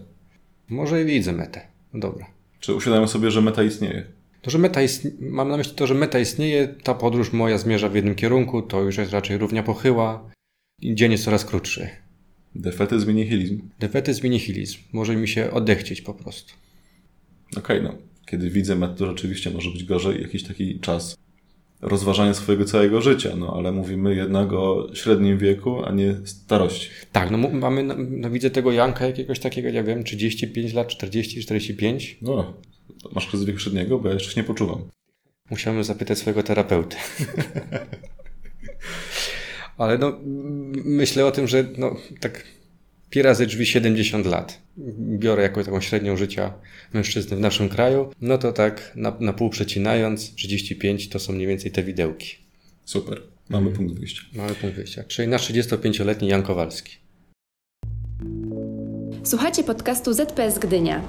Może 0.69 1.01
i 1.01 1.05
widzę 1.05 1.33
metę. 1.33 1.61
No 1.93 1.99
dobra. 1.99 2.25
Czy 2.59 2.73
uświadamiam 2.75 3.07
sobie, 3.07 3.31
że 3.31 3.41
meta 3.41 3.63
istnieje? 3.63 4.05
To, 4.41 4.51
że 4.51 4.57
meta 4.57 4.81
ist... 4.81 5.07
Mam 5.19 5.49
na 5.49 5.57
myśli 5.57 5.73
to, 5.75 5.87
że 5.87 5.93
meta 5.93 6.19
istnieje, 6.19 6.67
ta 6.67 6.93
podróż 6.93 7.33
moja 7.33 7.57
zmierza 7.57 7.89
w 7.89 7.95
jednym 7.95 8.15
kierunku, 8.15 8.61
to 8.61 8.81
już 8.81 8.97
jest 8.97 9.11
raczej 9.11 9.37
równia 9.37 9.63
pochyła 9.63 10.29
i 10.81 10.95
dzień 10.95 11.11
jest 11.11 11.23
coraz 11.23 11.45
krótszy. 11.45 11.89
Defetyzm 12.55 13.03
zmieni 13.03 13.21
nihilizm. 13.21 13.61
Defetyzm 13.79 14.27
i 14.27 14.29
nihilizm. 14.29 14.77
Może 14.93 15.15
mi 15.15 15.27
się 15.27 15.51
odechcieć 15.51 16.01
po 16.01 16.13
prostu. 16.13 16.53
Okej, 17.57 17.83
no. 17.83 17.95
kiedy 18.25 18.49
widzę 18.49 18.75
metod, 18.75 18.97
to 18.97 19.07
rzeczywiście 19.07 19.49
może 19.49 19.71
być 19.71 19.83
gorzej, 19.83 20.21
jakiś 20.21 20.43
taki 20.43 20.79
czas 20.79 21.17
rozważania 21.81 22.33
swojego 22.33 22.65
całego 22.65 23.01
życia, 23.01 23.35
no 23.35 23.53
ale 23.57 23.71
mówimy 23.71 24.15
jednak 24.15 24.53
o 24.53 24.87
średnim 24.93 25.37
wieku, 25.37 25.85
a 25.85 25.91
nie 25.91 26.15
starości. 26.25 26.89
Tak, 27.11 27.31
no 27.31 27.37
mamy, 27.37 27.83
no, 27.83 27.95
no 28.09 28.29
widzę 28.29 28.49
tego 28.49 28.71
Janka 28.71 29.05
jakiegoś 29.05 29.39
takiego, 29.39 29.69
ja 29.69 29.83
wiem, 29.83 30.03
35 30.03 30.73
lat, 30.73 30.87
40, 30.87 31.41
45. 31.41 32.17
No, 32.21 32.53
masz 33.11 33.27
kryzys 33.27 33.47
wieku 33.47 33.59
średniego, 33.59 33.99
bo 33.99 34.07
ja 34.07 34.13
jeszcze 34.13 34.31
się 34.31 34.41
nie 34.41 34.47
poczuwam. 34.47 34.89
Musiałem 35.49 35.83
zapytać 35.83 36.17
swojego 36.17 36.43
terapeuty. 36.43 36.95
Ale 39.77 39.97
no, 39.97 40.19
myślę 40.85 41.25
o 41.25 41.31
tym, 41.31 41.47
że 41.47 41.65
no, 41.77 41.95
tak 42.19 42.43
pi 43.09 43.21
razy 43.21 43.45
drzwi 43.45 43.65
70 43.65 44.25
lat. 44.25 44.61
Biorę 44.99 45.43
jakąś 45.43 45.65
taką 45.65 45.81
średnią 45.81 46.17
życia 46.17 46.53
mężczyzny 46.93 47.37
w 47.37 47.39
naszym 47.39 47.69
kraju, 47.69 48.11
no 48.21 48.37
to 48.37 48.51
tak 48.51 48.91
na, 48.95 49.17
na 49.19 49.33
pół 49.33 49.49
przecinając, 49.49 50.35
35 50.35 51.09
to 51.09 51.19
są 51.19 51.33
mniej 51.33 51.47
więcej 51.47 51.71
te 51.71 51.83
widełki. 51.83 52.35
Super, 52.85 53.21
mamy 53.49 53.71
punkt 53.71 53.99
wyjścia. 53.99 54.21
Mamy 54.33 54.55
punkt 54.55 54.75
wyjścia, 54.75 55.03
czyli 55.03 55.27
nasz 55.27 55.51
35-letni 55.51 56.27
Jan 56.27 56.43
Kowalski. 56.43 56.97
Słuchacie 59.23 59.63
podcastu 59.63 60.13
ZPS 60.13 60.59
Gdynia. 60.59 61.01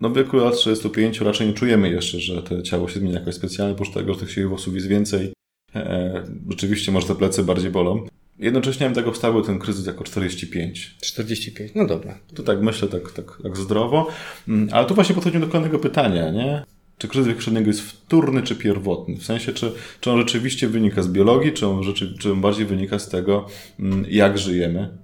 No 0.00 0.08
w 0.08 0.16
wieku 0.16 0.36
lat 0.36 0.56
35 0.56 1.20
raczej 1.20 1.46
nie 1.46 1.52
czujemy 1.52 1.90
jeszcze, 1.90 2.20
że 2.20 2.42
to 2.42 2.62
ciało 2.62 2.88
się 2.88 3.00
zmienia 3.00 3.18
jakoś 3.18 3.34
specjalnie, 3.34 3.74
oprócz 3.74 3.90
tego, 3.90 4.14
że 4.14 4.20
tych 4.20 4.32
siwych 4.32 4.48
włosów 4.48 4.74
jest 4.74 4.86
więcej. 4.86 5.32
E, 5.74 6.24
rzeczywiście 6.50 6.92
może 6.92 7.06
te 7.06 7.14
plecy 7.14 7.44
bardziej 7.44 7.70
bolą. 7.70 8.06
Jednocześnie 8.38 8.86
bym 8.86 8.94
tego 8.94 9.12
wstawił 9.12 9.42
ten 9.42 9.58
kryzys 9.58 9.86
jako 9.86 10.04
45. 10.04 10.96
45, 11.00 11.72
no 11.74 11.86
dobra. 11.86 12.18
To 12.34 12.42
tak 12.42 12.62
myślę, 12.62 12.88
tak, 12.88 13.12
tak, 13.12 13.38
tak 13.42 13.56
zdrowo. 13.56 14.08
Mm, 14.48 14.68
Ale 14.72 14.86
tu 14.86 14.94
właśnie 14.94 15.14
podchodzimy 15.14 15.46
do 15.46 15.52
kolejnego 15.52 15.78
pytania, 15.78 16.30
nie? 16.30 16.64
Czy 16.98 17.08
kryzys 17.08 17.28
wieku 17.28 17.40
średniego 17.40 17.66
jest 17.66 17.80
wtórny 17.80 18.42
czy 18.42 18.56
pierwotny? 18.56 19.16
W 19.16 19.24
sensie, 19.24 19.52
czy, 19.52 19.72
czy 20.00 20.10
on 20.10 20.18
rzeczywiście 20.18 20.68
wynika 20.68 21.02
z 21.02 21.08
biologii, 21.08 21.52
czy 21.52 21.66
on, 21.66 21.82
rzeczy, 21.82 22.14
czy 22.18 22.32
on 22.32 22.40
bardziej 22.40 22.66
wynika 22.66 22.98
z 22.98 23.08
tego, 23.08 23.46
mm, 23.80 24.04
jak 24.08 24.38
żyjemy? 24.38 24.98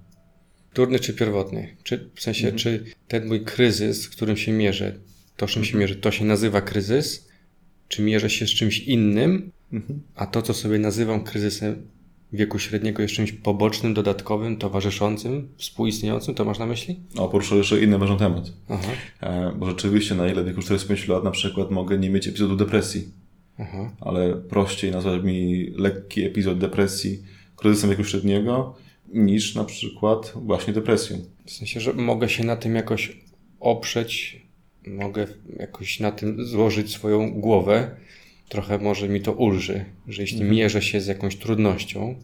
Wtórny 0.77 0.99
czy 0.99 1.15
pierwotny? 1.15 1.77
Czy, 1.83 2.11
w 2.15 2.23
sensie, 2.23 2.53
czy 2.53 2.85
ten 3.09 3.27
mój 3.27 3.45
kryzys, 3.45 4.03
z 4.03 4.09
którym 4.09 4.37
się 4.37 4.53
mierzę, 4.53 4.95
to, 5.37 5.49
z 5.49 5.51
czym 5.51 5.65
się 5.65 5.79
mierzę, 5.79 5.95
to 5.95 6.11
się 6.11 6.25
nazywa 6.25 6.61
kryzys? 6.61 7.29
Czy 7.89 8.03
mierzę 8.03 8.31
się 8.31 8.47
z 8.47 8.51
czymś 8.51 8.79
innym? 8.79 9.51
A 10.15 10.27
to, 10.27 10.43
co 10.43 10.55
sobie 10.55 10.79
nazywam 10.79 11.25
kryzysem 11.25 11.87
wieku 12.33 12.59
średniego, 12.59 13.03
jest 13.03 13.15
czymś 13.15 13.33
pobocznym, 13.33 13.95
dodatkowym, 13.95 14.57
towarzyszącym, 14.57 15.49
współistniejącym? 15.57 16.35
To 16.35 16.45
masz 16.45 16.59
na 16.59 16.67
myśli? 16.67 17.01
O, 17.17 17.29
poruszył 17.29 17.59
jeszcze 17.59 17.81
inny 17.83 17.99
ważny 17.99 18.17
temat. 18.17 18.45
Aha, 18.69 18.89
E, 19.21 19.53
Bo 19.59 19.67
rzeczywiście 19.67 20.15
na 20.15 20.29
ile 20.29 20.43
w 20.43 20.47
wieku 20.47 20.63
45 20.63 21.09
lat 21.09 21.25
na 21.25 21.31
przykład 21.31 21.71
mogę 21.71 21.99
nie 21.99 22.11
mieć 22.11 22.29
epizodu 22.29 22.57
depresji, 22.57 23.09
aha. 23.59 23.93
ale 24.01 24.35
prościej 24.35 24.91
nazwać 24.91 25.23
mi 25.23 25.71
lekki 25.77 26.23
epizod 26.25 26.59
depresji 26.59 27.23
kryzysem 27.57 27.91
wieku 27.91 28.05
średniego 28.05 28.77
niż 29.13 29.55
na 29.55 29.65
przykład 29.65 30.33
właśnie 30.35 30.73
depresją. 30.73 31.17
W 31.47 31.51
sensie, 31.51 31.81
że 31.81 31.93
mogę 31.93 32.29
się 32.29 32.45
na 32.45 32.57
tym 32.57 32.75
jakoś 32.75 33.17
oprzeć, 33.61 34.43
mogę 34.87 35.27
jakoś 35.59 36.01
na 36.01 36.13
tym 36.13 36.45
złożyć 36.45 36.93
swoją 36.93 37.41
głowę. 37.41 37.97
Trochę 38.49 38.79
może 38.79 39.09
mi 39.09 39.21
to 39.21 39.33
ulży, 39.33 39.85
że 40.09 40.23
jeśli 40.23 40.45
mierzę 40.45 40.83
się 40.83 41.01
z 41.01 41.07
jakąś 41.07 41.37
trudnością, 41.37 42.15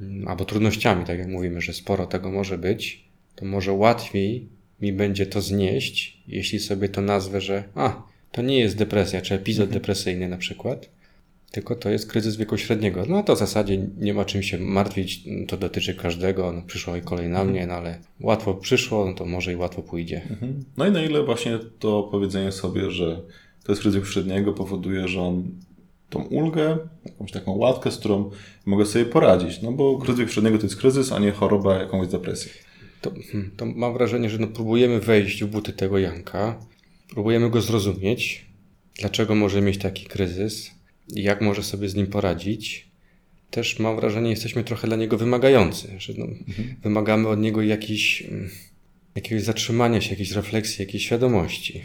mm, 0.00 0.28
albo 0.28 0.44
trudnościami, 0.44 1.04
tak 1.04 1.18
jak 1.18 1.28
mówimy, 1.28 1.60
że 1.60 1.72
sporo 1.72 2.06
tego 2.06 2.30
może 2.30 2.58
być, 2.58 3.04
to 3.34 3.44
może 3.44 3.72
łatwiej 3.72 4.48
mi 4.80 4.92
będzie 4.92 5.26
to 5.26 5.40
znieść, 5.40 6.18
jeśli 6.28 6.58
sobie 6.58 6.88
to 6.88 7.00
nazwę, 7.00 7.40
że 7.40 7.64
a, 7.74 8.02
to 8.32 8.42
nie 8.42 8.58
jest 8.58 8.76
depresja, 8.76 9.20
czy 9.20 9.34
epizod 9.34 9.70
depresyjny 9.70 10.28
na 10.28 10.36
przykład, 10.36 10.88
tylko 11.50 11.74
to 11.74 11.90
jest 11.90 12.10
kryzys 12.10 12.36
wieku 12.36 12.58
średniego. 12.58 13.04
No 13.08 13.22
to 13.22 13.36
w 13.36 13.38
zasadzie 13.38 13.88
nie 13.96 14.14
ma 14.14 14.24
czym 14.24 14.42
się 14.42 14.58
martwić, 14.58 15.24
to 15.48 15.56
dotyczy 15.56 15.94
każdego, 15.94 16.52
no 16.52 16.62
przyszło 16.62 16.96
i 16.96 17.02
kolej 17.02 17.28
na 17.28 17.44
mnie, 17.44 17.66
no 17.66 17.74
ale 17.74 17.98
łatwo 18.20 18.54
przyszło, 18.54 19.06
no 19.06 19.14
to 19.14 19.24
może 19.24 19.52
i 19.52 19.56
łatwo 19.56 19.82
pójdzie. 19.82 20.22
Mhm. 20.30 20.64
No 20.76 20.86
i 20.86 20.90
na 20.90 21.02
ile 21.02 21.22
właśnie 21.22 21.58
to 21.78 22.02
powiedzenie 22.02 22.52
sobie, 22.52 22.90
że 22.90 23.22
to 23.64 23.72
jest 23.72 23.82
kryzys 23.82 24.00
wieku 24.00 24.12
średniego 24.12 24.52
powoduje, 24.52 25.08
że 25.08 25.20
on 25.20 25.50
tą 26.10 26.22
ulgę, 26.22 26.78
jakąś 27.04 27.32
taką 27.32 27.52
łatkę, 27.52 27.90
z 27.90 27.98
którą 27.98 28.30
mogę 28.66 28.86
sobie 28.86 29.04
poradzić. 29.04 29.62
No 29.62 29.72
bo 29.72 29.98
kryzys 29.98 30.18
wieku 30.18 30.32
średniego 30.32 30.58
to 30.58 30.64
jest 30.64 30.76
kryzys, 30.76 31.12
a 31.12 31.18
nie 31.18 31.32
choroba, 31.32 31.78
jaką 31.78 31.98
jest 31.98 32.10
depresja. 32.10 32.52
To, 33.00 33.12
hmm, 33.32 33.50
to 33.56 33.66
mam 33.66 33.92
wrażenie, 33.92 34.30
że 34.30 34.38
no 34.38 34.46
próbujemy 34.46 35.00
wejść 35.00 35.44
w 35.44 35.46
buty 35.46 35.72
tego 35.72 35.98
Janka, 35.98 36.58
próbujemy 37.10 37.50
go 37.50 37.60
zrozumieć, 37.60 38.46
dlaczego 39.00 39.34
może 39.34 39.60
mieć 39.60 39.78
taki 39.78 40.06
kryzys, 40.06 40.77
jak 41.14 41.40
może 41.40 41.62
sobie 41.62 41.88
z 41.88 41.94
nim 41.94 42.06
poradzić. 42.06 42.88
Też 43.50 43.78
mam 43.78 43.96
wrażenie, 43.96 44.30
jesteśmy 44.30 44.64
trochę 44.64 44.86
dla 44.88 44.96
niego 44.96 45.18
wymagający, 45.18 45.88
że 45.98 46.12
no, 46.16 46.26
wymagamy 46.82 47.28
od 47.28 47.40
niego 47.40 47.62
jakiś, 47.62 48.22
mm, 48.22 48.50
jakiegoś 49.14 49.44
zatrzymania 49.44 50.00
się, 50.00 50.10
jakiejś 50.10 50.32
refleksji, 50.32 50.84
jakiejś 50.84 51.04
świadomości. 51.04 51.82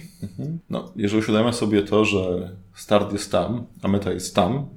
No, 0.69 0.93
jeżeli 0.95 1.19
uświadamia 1.19 1.53
sobie 1.53 1.81
to, 1.81 2.05
że 2.05 2.51
start 2.75 3.13
jest 3.13 3.31
tam, 3.31 3.65
a 3.81 3.87
meta 3.87 4.11
jest 4.11 4.35
tam, 4.35 4.69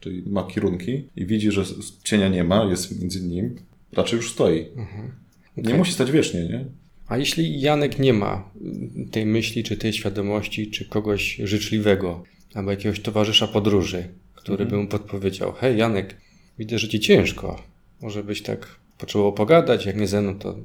czyli 0.00 0.22
ma 0.26 0.44
kierunki 0.44 1.04
i 1.16 1.26
widzi, 1.26 1.50
że 1.50 1.64
cienia 2.04 2.28
nie 2.28 2.44
ma, 2.44 2.64
jest 2.64 3.00
między 3.00 3.22
nim, 3.22 3.56
raczej 3.92 4.16
już 4.16 4.32
stoi. 4.32 4.66
Nie 5.56 5.62
Okej. 5.62 5.78
musi 5.78 5.92
stać 5.92 6.10
wiecznie, 6.10 6.40
nie? 6.40 6.64
A 7.06 7.18
jeśli 7.18 7.60
Janek 7.60 7.98
nie 7.98 8.12
ma 8.12 8.50
tej 9.10 9.26
myśli, 9.26 9.64
czy 9.64 9.76
tej 9.76 9.92
świadomości, 9.92 10.70
czy 10.70 10.84
kogoś 10.84 11.40
życzliwego, 11.44 12.24
albo 12.56 12.70
jakiegoś 12.70 13.00
towarzysza 13.00 13.46
podróży, 13.46 14.08
który 14.34 14.66
by 14.66 14.76
mu 14.76 14.86
podpowiedział: 14.86 15.52
Hej, 15.52 15.78
Janek, 15.78 16.16
widzę, 16.58 16.78
że 16.78 16.88
ci 16.88 17.00
ciężko. 17.00 17.62
Może 18.02 18.24
byś 18.24 18.42
tak 18.42 18.76
potrzebował 18.98 19.32
pogadać, 19.32 19.86
jak 19.86 19.96
nie 19.96 20.06
ze 20.06 20.22
mną, 20.22 20.38
to 20.38 20.56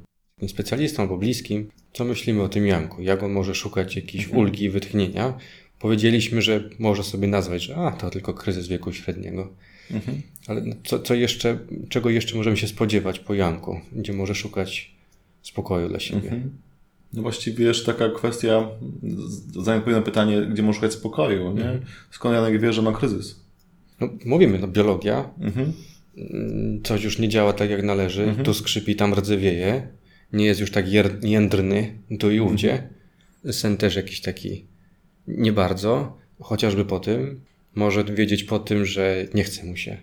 specjalistą 0.47 1.03
albo 1.03 1.17
bliskim. 1.17 1.69
Co 1.93 2.05
myślimy 2.05 2.41
o 2.41 2.49
tym 2.49 2.67
Janku? 2.67 3.01
Jak 3.01 3.23
on 3.23 3.31
może 3.31 3.55
szukać 3.55 3.95
jakiejś 3.95 4.27
ulgi 4.27 4.63
i 4.63 4.69
wytchnienia? 4.69 5.37
Powiedzieliśmy, 5.79 6.41
że 6.41 6.69
może 6.79 7.03
sobie 7.03 7.27
nazwać, 7.27 7.61
że 7.63 7.75
a, 7.75 7.91
to 7.91 8.09
tylko 8.09 8.33
kryzys 8.33 8.67
wieku 8.67 8.93
średniego. 8.93 9.53
Ale 10.47 10.61
no, 10.61 10.75
co, 10.83 10.99
co 10.99 11.13
jeszcze, 11.13 11.59
czego 11.89 12.09
jeszcze 12.09 12.35
możemy 12.35 12.57
się 12.57 12.67
spodziewać 12.67 13.19
po 13.19 13.33
Janku, 13.33 13.81
gdzie 13.91 14.13
może 14.13 14.35
szukać 14.35 14.91
spokoju 15.41 15.89
dla 15.89 15.99
siebie? 15.99 16.29
No 17.13 17.21
właściwie 17.21 17.65
jeszcze 17.65 17.93
taka 17.93 18.09
kwestia, 18.09 18.67
zanim 19.63 19.79
odpowiem 19.79 19.99
na 19.99 20.05
pytanie, 20.05 20.41
gdzie 20.41 20.63
może 20.63 20.75
szukać 20.75 20.93
spokoju, 20.93 21.53
nie? 21.53 21.79
Skąd 22.11 22.35
Janek 22.35 22.61
wie, 22.61 22.73
że 22.73 22.81
ma 22.81 22.91
kryzys? 22.91 23.39
No, 23.99 24.09
mówimy, 24.25 24.59
no 24.59 24.67
biologia, 24.67 25.29
Mhm. 25.41 25.73
mm, 26.17 26.81
coś 26.83 27.03
już 27.03 27.19
nie 27.19 27.29
działa 27.29 27.53
tak 27.53 27.69
jak 27.69 27.83
należy, 27.83 28.35
tu 28.43 28.53
skrzypi, 28.53 28.95
tam 28.95 29.13
rdzewieje, 29.13 29.87
nie 30.33 30.45
jest 30.45 30.59
już 30.61 30.71
tak 30.71 30.85
jędrny 31.23 31.97
tu 32.19 32.31
i 32.31 32.39
ówdzie. 32.39 32.89
Sen 33.51 33.77
też 33.77 33.95
jakiś 33.95 34.21
taki 34.21 34.65
nie 35.27 35.51
bardzo, 35.53 36.17
chociażby 36.39 36.85
po 36.85 36.99
tym. 36.99 37.41
Może 37.75 38.03
wiedzieć 38.03 38.43
po 38.43 38.59
tym, 38.59 38.85
że 38.85 39.25
nie 39.33 39.43
chce 39.43 39.63
mu 39.65 39.75
się. 39.77 39.97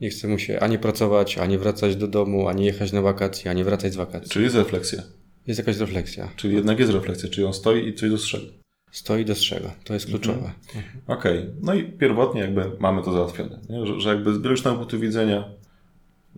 Nie 0.00 0.10
chce 0.10 0.28
mu 0.28 0.38
się 0.38 0.60
ani 0.60 0.78
pracować, 0.78 1.38
ani 1.38 1.58
wracać 1.58 1.96
do 1.96 2.08
domu, 2.08 2.48
ani 2.48 2.64
jechać 2.64 2.92
na 2.92 3.02
wakacje, 3.02 3.50
ani 3.50 3.64
wracać 3.64 3.92
z 3.92 3.96
wakacji. 3.96 4.30
Czyli 4.30 4.44
jest 4.44 4.56
refleksja. 4.56 5.02
Jest 5.48 5.58
jakaś 5.58 5.76
refleksja. 5.76 6.28
Czyli 6.36 6.54
jednak 6.54 6.78
jest 6.78 6.92
refleksja, 6.92 7.28
czyli 7.28 7.46
on 7.46 7.52
stoi 7.52 7.88
i 7.88 7.94
coś 7.94 8.10
dostrzega. 8.10 8.46
Stoi, 8.90 9.24
dostrzega. 9.24 9.74
To 9.84 9.94
jest 9.94 10.06
kluczowe. 10.06 10.52
Okej, 11.06 11.46
no 11.62 11.74
i 11.74 11.84
pierwotnie 11.84 12.40
jakby 12.40 12.64
mamy 12.80 13.02
to 13.02 13.12
załatwione, 13.12 13.60
nie? 13.68 13.86
Że, 13.86 14.00
że 14.00 14.08
jakby 14.08 14.34
z 14.34 14.38
biologicznego 14.38 14.76
punktu 14.76 15.00
widzenia 15.00 15.44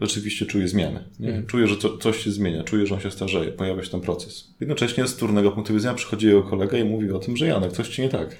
rzeczywiście 0.01 0.47
czuję 0.47 0.69
zmiany. 0.69 1.05
Nie? 1.21 1.43
Czuję, 1.47 1.67
że 1.67 1.77
co, 1.77 1.99
coś 1.99 2.25
się 2.25 2.31
zmienia, 2.31 2.65
czuję, 2.65 2.87
że 2.87 2.95
on 2.95 3.01
się 3.01 3.11
starzeje, 3.11 3.53
pojawia 3.53 3.85
się 3.85 3.91
ten 3.91 4.01
proces. 4.01 4.55
Jednocześnie 4.61 5.07
z 5.07 5.13
wtórnego 5.13 5.51
punktu 5.53 5.75
widzenia 5.75 5.95
przychodzi 5.95 6.27
jego 6.27 6.43
kolega 6.43 6.79
i 6.79 6.85
mówi 6.85 7.11
o 7.11 7.19
tym, 7.19 7.37
że 7.37 7.47
Janek, 7.47 7.73
coś 7.73 7.89
ci 7.89 8.03
nie 8.03 8.09
tak. 8.09 8.37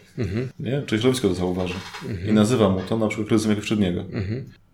Nie? 0.61 0.83
Czyli 0.87 1.01
środowisko 1.01 1.29
to 1.29 1.35
zauważy. 1.35 1.75
I 2.29 2.33
nazywa 2.33 2.71
mu 2.71 2.81
to 2.89 2.99
na 2.99 3.09
przykład 3.09 3.29
kryzysem 3.29 3.55
wieku 3.55 3.67
średniego. 3.67 4.05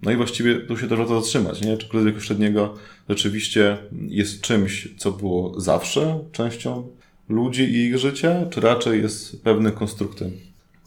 No 0.03 0.11
i 0.11 0.17
właściwie 0.17 0.57
tu 0.57 0.77
się 0.77 0.89
też 0.89 0.99
warto 0.99 1.21
zatrzymać, 1.21 1.63
nie? 1.63 1.77
Czy 1.77 1.89
kryzys 1.89 2.07
wieku 2.07 2.21
średniego 2.21 2.75
rzeczywiście 3.09 3.77
jest 4.09 4.41
czymś, 4.41 4.89
co 4.97 5.13
było 5.13 5.61
zawsze 5.61 6.21
częścią 6.33 6.89
ludzi 7.29 7.63
i 7.63 7.85
ich 7.85 7.99
życia, 7.99 8.47
czy 8.51 8.61
raczej 8.61 9.03
jest 9.03 9.43
pewnym 9.43 9.73
konstruktem? 9.73 10.31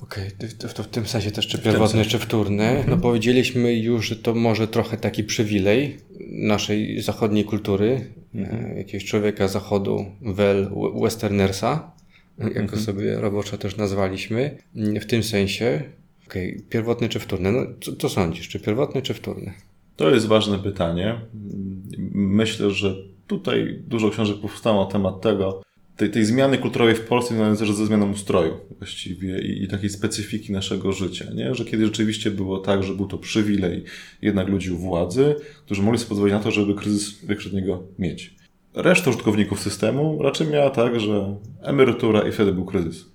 Okej, 0.04 0.32
to, 0.58 0.68
to 0.68 0.84
w 0.84 0.88
tym 0.88 1.06
sensie 1.06 1.32
też 1.32 1.48
czy 1.48 1.60
pierwotny, 1.60 2.06
czy 2.06 2.20
wtórny. 2.20 2.84
No 2.88 2.98
powiedzieliśmy 2.98 3.74
już, 3.74 4.08
że 4.08 4.16
to 4.16 4.36
może 4.36 4.68
trochę 4.68 4.98
taki 4.98 5.24
przywilej 5.24 5.98
naszej 6.32 7.02
zachodniej 7.02 7.46
kultury, 7.46 8.14
e, 8.36 8.74
jakiegoś 8.78 9.06
człowieka 9.06 9.48
zachodu, 9.48 10.06
wel 10.22 10.72
westernersa, 11.02 11.92
jak 12.56 12.72
go 12.72 12.78
sobie 12.78 13.16
roboczo 13.16 13.58
też 13.58 13.78
nazwaliśmy. 13.78 14.58
W 14.76 15.06
tym 15.06 15.24
sensie, 15.24 15.84
okej, 16.28 16.64
pierwotny 16.70 17.10
czy 17.10 17.20
wtórny. 17.20 17.52
No, 17.52 17.62
co, 17.82 17.96
co 17.96 18.10
sądzisz, 18.10 18.48
czy 18.48 18.60
pierwotny, 18.60 19.02
czy 19.02 19.14
wtórny? 19.14 19.54
To 19.96 20.10
jest 20.10 20.28
ważne 20.28 20.60
pytanie. 20.60 21.22
Myślę, 22.14 22.72
że 22.72 22.96
tutaj 23.28 23.80
dużo 23.88 24.10
książek 24.10 24.38
powstało 24.42 24.86
na 24.86 24.92
temat 24.92 25.22
tego, 25.22 25.62
tej, 26.00 26.10
tej 26.10 26.26
zmiany 26.26 26.58
kulturowej 26.58 26.96
w 26.96 27.02
Polsce 27.02 27.34
związanej 27.34 27.58
też 27.58 27.72
ze 27.72 27.86
zmianą 27.86 28.12
ustroju 28.12 28.58
właściwie 28.78 29.42
i, 29.42 29.64
i 29.64 29.68
takiej 29.68 29.90
specyfiki 29.90 30.52
naszego 30.52 30.92
życia, 30.92 31.26
nie? 31.34 31.56
że 31.56 31.66
kiedy 31.66 31.86
rzeczywiście 31.86 32.32
było 32.32 32.58
tak, 32.58 32.84
że 32.84 32.94
był 32.94 33.08
to 33.08 33.18
przywilej 33.18 33.84
jednak 34.22 34.48
ludzi 34.48 34.72
u 34.72 34.78
władzy, 34.78 35.36
którzy 35.66 35.82
mogli 35.82 36.00
sobie 36.00 36.10
pozwolić 36.10 36.34
na 36.34 36.40
to, 36.40 36.52
żeby 36.52 36.76
kryzys 36.76 37.26
wieku 37.26 37.42
średniego 37.42 37.84
mieć. 38.00 38.36
Reszta 38.74 39.10
użytkowników 39.10 39.60
systemu 39.60 40.24
raczej 40.24 40.48
miała 40.48 40.70
tak, 40.70 41.00
że 41.00 41.36
emerytura 41.62 42.28
i 42.28 42.32
wtedy 42.32 42.54
był 42.54 42.66
kryzys. 42.66 43.06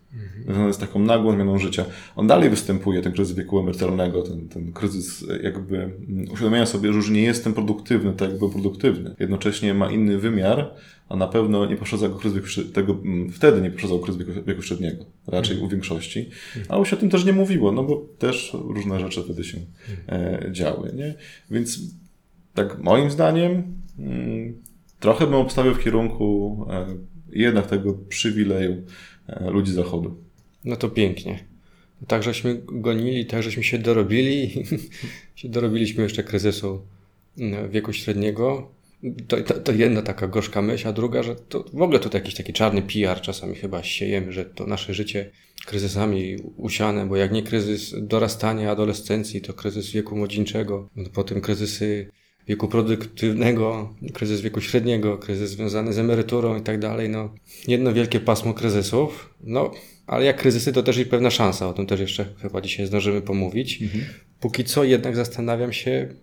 Związany 0.45 0.73
z 0.73 0.79
taką 0.79 0.99
nagłą 0.99 1.33
zmianą 1.33 1.59
życia. 1.59 1.85
On 2.17 2.27
dalej 2.27 2.51
występuje, 2.51 3.03
ten 3.03 3.13
kryzys 3.13 3.37
wieku 3.37 3.61
emerytalnego, 3.61 4.23
ten, 4.23 4.49
ten 4.49 4.73
kryzys 4.73 5.25
jakby 5.43 5.77
mm, 5.77 6.27
uświadamiania 6.33 6.67
sobie, 6.67 6.93
że 6.93 6.97
już 6.97 7.11
nie 7.11 7.23
jestem 7.23 7.55
produktywny 7.55 8.13
tak 8.13 8.31
jak 8.31 8.39
był 8.39 8.51
produktywny. 8.51 9.15
Jednocześnie 9.21 9.75
ma 9.75 9.91
inny 9.91 10.19
wymiar, 10.19 10.75
a 11.09 11.17
na 11.17 11.27
pewno 11.27 11.67
nie 11.67 11.77
poprzedza 11.77 12.09
go 12.09 12.15
kryzys 12.15 12.57
wieku, 12.57 12.73
tego, 12.73 12.93
mm, 12.93 13.33
wtedy 13.33 13.61
nie 13.61 13.71
poprzedzał 13.71 13.99
kryzys 13.99 14.27
wieku, 14.27 14.45
wieku 14.47 14.63
średniego. 14.63 15.05
Raczej 15.27 15.61
u 15.61 15.69
większości. 15.69 16.31
A 16.69 16.85
się 16.85 16.97
o 16.97 17.01
tym 17.01 17.11
też 17.11 17.25
nie 17.25 17.33
mówiło, 17.33 17.73
no 17.73 17.85
bo 17.85 18.07
też 18.19 18.57
różne 18.69 19.01
rzeczy 19.01 19.23
wtedy 19.23 19.45
się 19.45 19.59
e, 20.09 20.49
działy, 20.53 20.93
nie? 20.95 21.15
Więc 21.51 21.81
tak 22.55 22.79
moim 22.79 23.11
zdaniem 23.11 23.63
mm, 23.99 24.55
trochę 25.01 25.27
bym 25.27 25.35
obstawiał 25.35 25.75
w 25.75 25.81
kierunku 25.85 26.67
e, 26.71 26.87
jednak 27.33 27.67
tego 27.67 27.95
przywileju 28.09 28.83
e, 29.27 29.51
ludzi 29.51 29.73
zachodu. 29.73 30.24
No 30.65 30.77
to 30.77 30.89
pięknie. 30.89 31.45
Tak 32.09 32.23
żeśmy 32.23 32.63
gonili, 32.67 33.27
tak 33.27 33.43
żeśmy 33.43 33.65
się 33.65 33.79
dorobili. 33.79 34.65
się 35.37 35.49
dorobiliśmy 35.49 36.03
jeszcze 36.03 36.23
kryzysu 36.23 36.87
mm, 37.39 37.71
wieku 37.71 37.93
średniego. 37.93 38.71
To, 39.29 39.43
to, 39.43 39.55
to 39.55 39.73
jedna 39.73 40.03
taka 40.03 40.29
gorzka 40.29 40.63
myśl, 40.63 40.89
a 40.89 40.93
druga, 40.93 41.23
że 41.23 41.37
to 41.37 41.65
w 41.73 41.83
ogóle 41.83 41.99
tutaj 42.01 42.21
jakiś 42.21 42.35
taki 42.35 42.53
czarny 42.53 42.83
PR 42.83 43.21
czasami 43.21 43.55
chyba 43.55 43.83
siejemy, 43.83 44.33
że 44.33 44.45
to 44.45 44.67
nasze 44.67 44.95
życie 44.95 45.31
kryzysami 45.67 46.37
usiane, 46.57 47.07
bo 47.07 47.17
jak 47.17 47.33
nie 47.33 47.43
kryzys 47.43 47.95
dorastania, 48.01 48.71
adolescencji, 48.71 49.41
to 49.41 49.53
kryzys 49.53 49.91
wieku 49.91 50.17
młodzieńczego, 50.17 50.89
no 50.97 51.05
potem 51.13 51.41
kryzysy 51.41 52.11
wieku 52.47 52.69
produktywnego, 52.69 53.95
kryzys 54.13 54.41
wieku 54.41 54.61
średniego, 54.61 55.19
kryzys 55.19 55.51
związany 55.51 55.93
z 55.93 55.99
emeryturą 55.99 56.57
i 56.57 56.63
tak 56.63 56.79
dalej. 56.79 57.09
No, 57.09 57.35
jedno 57.69 57.93
wielkie 57.93 58.21
pasmo 58.21 58.55
kryzysów. 58.55 59.35
No, 59.41 59.71
ale 60.07 60.25
jak 60.25 60.37
kryzysy, 60.37 60.73
to 60.73 60.83
też 60.83 60.99
i 60.99 61.07
pewna 61.07 61.31
szansa. 61.31 61.69
O 61.69 61.73
tym 61.73 61.87
też 61.87 62.01
jeszcze 62.01 62.27
chyba 62.43 62.61
dzisiaj 62.61 62.87
zdążymy 62.87 63.23
pomówić. 63.23 63.83
Póki 64.41 64.65
co 64.65 64.85
jednak 64.85 65.17
zastanawiam 65.17 65.73
się, 65.73 66.15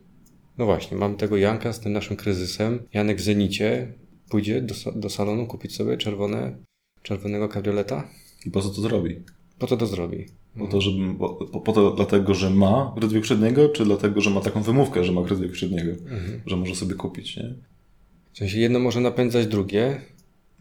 no 0.58 0.66
właśnie, 0.66 0.98
mam 0.98 1.16
tego 1.18 1.38
Janka 1.38 1.74
z 1.74 1.80
tym 1.80 1.94
naszym 1.94 2.18
kryzysem. 2.18 2.80
Janek 2.94 3.18
w 3.18 3.22
Zenicie 3.22 3.94
pójdzie 4.30 4.62
do, 4.62 4.76
do 4.96 5.10
salonu 5.10 5.48
kupić 5.48 5.76
sobie 5.76 5.98
czerwone, 5.98 6.58
czerwonego 7.02 7.50
kabrioleta. 7.50 8.10
I 8.46 8.52
po 8.52 8.62
co 8.62 8.70
to 8.70 8.82
zrobi? 8.82 9.16
Po 9.60 9.68
co 9.68 9.78
to 9.78 9.86
zrobi? 9.86 10.26
Po 10.58 10.68
to, 10.68 10.82
żeby, 10.82 11.16
po, 11.20 11.60
po, 11.60 11.74
to 11.74 11.92
dlatego, 11.92 12.34
że 12.34 12.50
ma 12.50 12.96
wieku 13.10 13.26
średniego, 13.26 13.70
czy 13.70 13.86
dlatego, 13.86 14.22
że 14.22 14.30
ma 14.30 14.42
taką 14.42 14.62
wymówkę, 14.62 15.04
że 15.04 15.12
ma 15.12 15.22
wieku 15.24 15.56
średniego, 15.56 15.92
że 16.46 16.56
może 16.56 16.76
sobie 16.76 16.96
kupić, 16.96 17.38
nie? 17.38 17.54
W 18.34 18.38
sensie 18.38 18.60
jedno 18.60 18.80
może 18.80 19.02
napędzać 19.02 19.48
drugie 19.48 20.02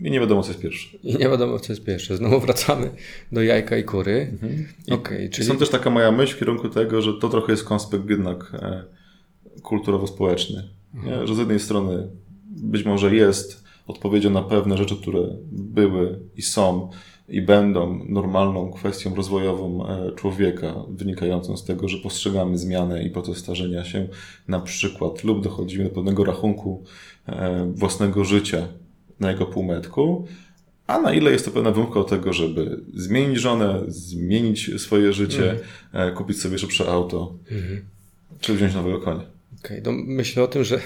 I 0.01 0.11
nie 0.11 0.21
wiadomo, 0.21 0.43
co 0.43 0.49
jest 0.49 0.61
pierwsze. 0.61 0.99
i 1.03 1.17
nie 1.17 1.29
wiadomo, 1.29 1.59
co 1.59 1.73
jest 1.73 1.85
pierwsze. 1.85 2.17
Znowu 2.17 2.41
wracamy 2.41 2.91
do 3.33 3.43
jajka 3.43 3.77
i 3.77 3.85
kury. 3.85 4.39
Okej, 4.91 5.19
Czyli 5.19 5.31
czyli... 5.31 5.49
są 5.49 5.57
też 5.57 5.69
taka 5.69 5.91
moja 5.91 6.13
myśl 6.13 6.35
w 6.35 6.39
kierunku 6.39 6.69
tego, 6.69 7.03
że 7.03 7.13
to 7.15 7.29
trochę 7.29 7.53
jest 7.53 7.65
konspekt 7.65 8.11
jednak 8.11 8.53
e, 8.55 8.85
kulturowo-społeczny. 9.63 10.69
Nie? 10.95 11.27
Że 11.27 11.35
z 11.35 11.39
jednej 11.39 11.61
strony 11.61 12.09
być 12.47 12.85
może 12.85 13.15
jest 13.15 13.65
odpowiedzią 13.87 14.31
na 14.31 14.43
pewne 14.43 14.77
rzeczy, 14.77 14.97
które 14.97 15.21
były 15.53 16.19
i 16.37 16.43
są 16.43 16.91
i 17.29 17.43
będą 17.43 18.05
normalną 18.09 18.73
kwestią 18.73 19.15
rozwojową 19.15 19.87
e, 19.87 20.13
człowieka, 20.13 20.75
wynikającą 20.89 21.57
z 21.57 21.65
tego, 21.65 21.89
że 21.89 21.99
postrzegamy 21.99 22.59
zmianę 22.59 23.03
i 23.03 23.11
proces 23.11 23.39
starzenia 23.39 23.85
się 23.85 24.09
na 24.49 24.61
przykład 24.61 25.25
lub 25.25 25.43
dochodzimy 25.43 25.85
do 25.85 25.91
pewnego 25.91 26.25
rachunku 26.25 26.85
e, 27.27 27.73
własnego 27.75 28.25
życia 28.25 28.69
na 29.21 29.31
jego 29.31 29.47
półmetku, 29.47 30.27
a 30.87 31.01
na 31.01 31.13
ile 31.13 31.31
jest 31.31 31.45
to 31.45 31.51
pewna 31.51 31.71
wymówka 31.71 31.95
do 31.95 32.05
tego, 32.05 32.33
żeby 32.33 32.81
zmienić 32.95 33.39
żonę, 33.39 33.81
zmienić 33.89 34.71
swoje 34.83 35.13
życie, 35.13 35.59
e, 35.93 36.13
kupić 36.13 36.41
sobie 36.41 36.59
szybsze 36.59 36.89
auto, 36.89 37.35
czy 38.41 38.55
wziąć 38.55 38.75
nowego 38.75 39.01
konia. 39.01 39.23
Okej, 39.65 39.83
no 39.85 39.93
myślę 39.93 40.43
o 40.43 40.49
tym, 40.49 40.65
że 40.65 40.81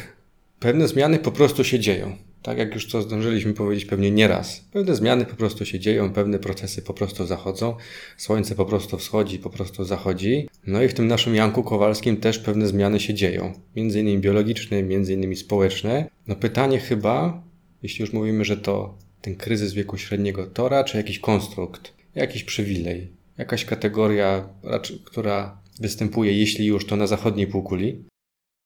pewne 0.60 0.88
zmiany 0.88 1.18
po 1.18 1.32
prostu 1.32 1.64
się 1.64 1.78
dzieją. 1.78 2.16
Tak 2.42 2.58
jak 2.58 2.74
już 2.74 2.88
to 2.88 3.02
zdążyliśmy 3.02 3.54
powiedzieć 3.54 3.84
pewnie 3.84 4.10
nieraz. 4.10 4.64
Pewne 4.72 4.94
zmiany 4.94 5.24
po 5.24 5.36
prostu 5.36 5.64
się 5.64 5.78
dzieją, 5.78 6.12
pewne 6.12 6.38
procesy 6.38 6.82
po 6.82 6.94
prostu 6.94 7.26
zachodzą. 7.26 7.76
Słońce 8.16 8.54
po 8.54 8.64
prostu 8.64 8.98
wschodzi, 8.98 9.38
po 9.38 9.50
prostu 9.50 9.84
zachodzi. 9.84 10.48
No 10.66 10.82
i 10.82 10.88
w 10.88 10.94
tym 10.94 11.06
naszym 11.06 11.34
Janku 11.34 11.62
Kowalskim 11.62 12.16
też 12.16 12.38
pewne 12.38 12.66
zmiany 12.68 13.00
się 13.00 13.14
dzieją. 13.14 13.52
Między 13.76 14.00
innymi 14.00 14.18
biologiczne, 14.18 14.82
między 14.82 15.12
innymi 15.12 15.36
społeczne. 15.36 16.08
No 16.26 16.36
pytanie 16.36 16.78
chyba, 16.78 17.42
jeśli 17.84 18.02
już 18.02 18.12
mówimy, 18.12 18.44
że 18.44 18.56
to 18.56 18.98
ten 19.20 19.36
kryzys 19.36 19.72
wieku 19.72 19.98
średniego, 19.98 20.46
to 20.46 20.68
raczej 20.68 20.98
jakiś 20.98 21.18
konstrukt, 21.18 21.94
jakiś 22.14 22.44
przywilej, 22.44 23.08
jakaś 23.38 23.64
kategoria, 23.64 24.48
raczej, 24.62 24.98
która 25.04 25.62
występuje, 25.80 26.32
jeśli 26.32 26.66
już, 26.66 26.86
to 26.86 26.96
na 26.96 27.06
zachodniej 27.06 27.46
półkuli 27.46 28.04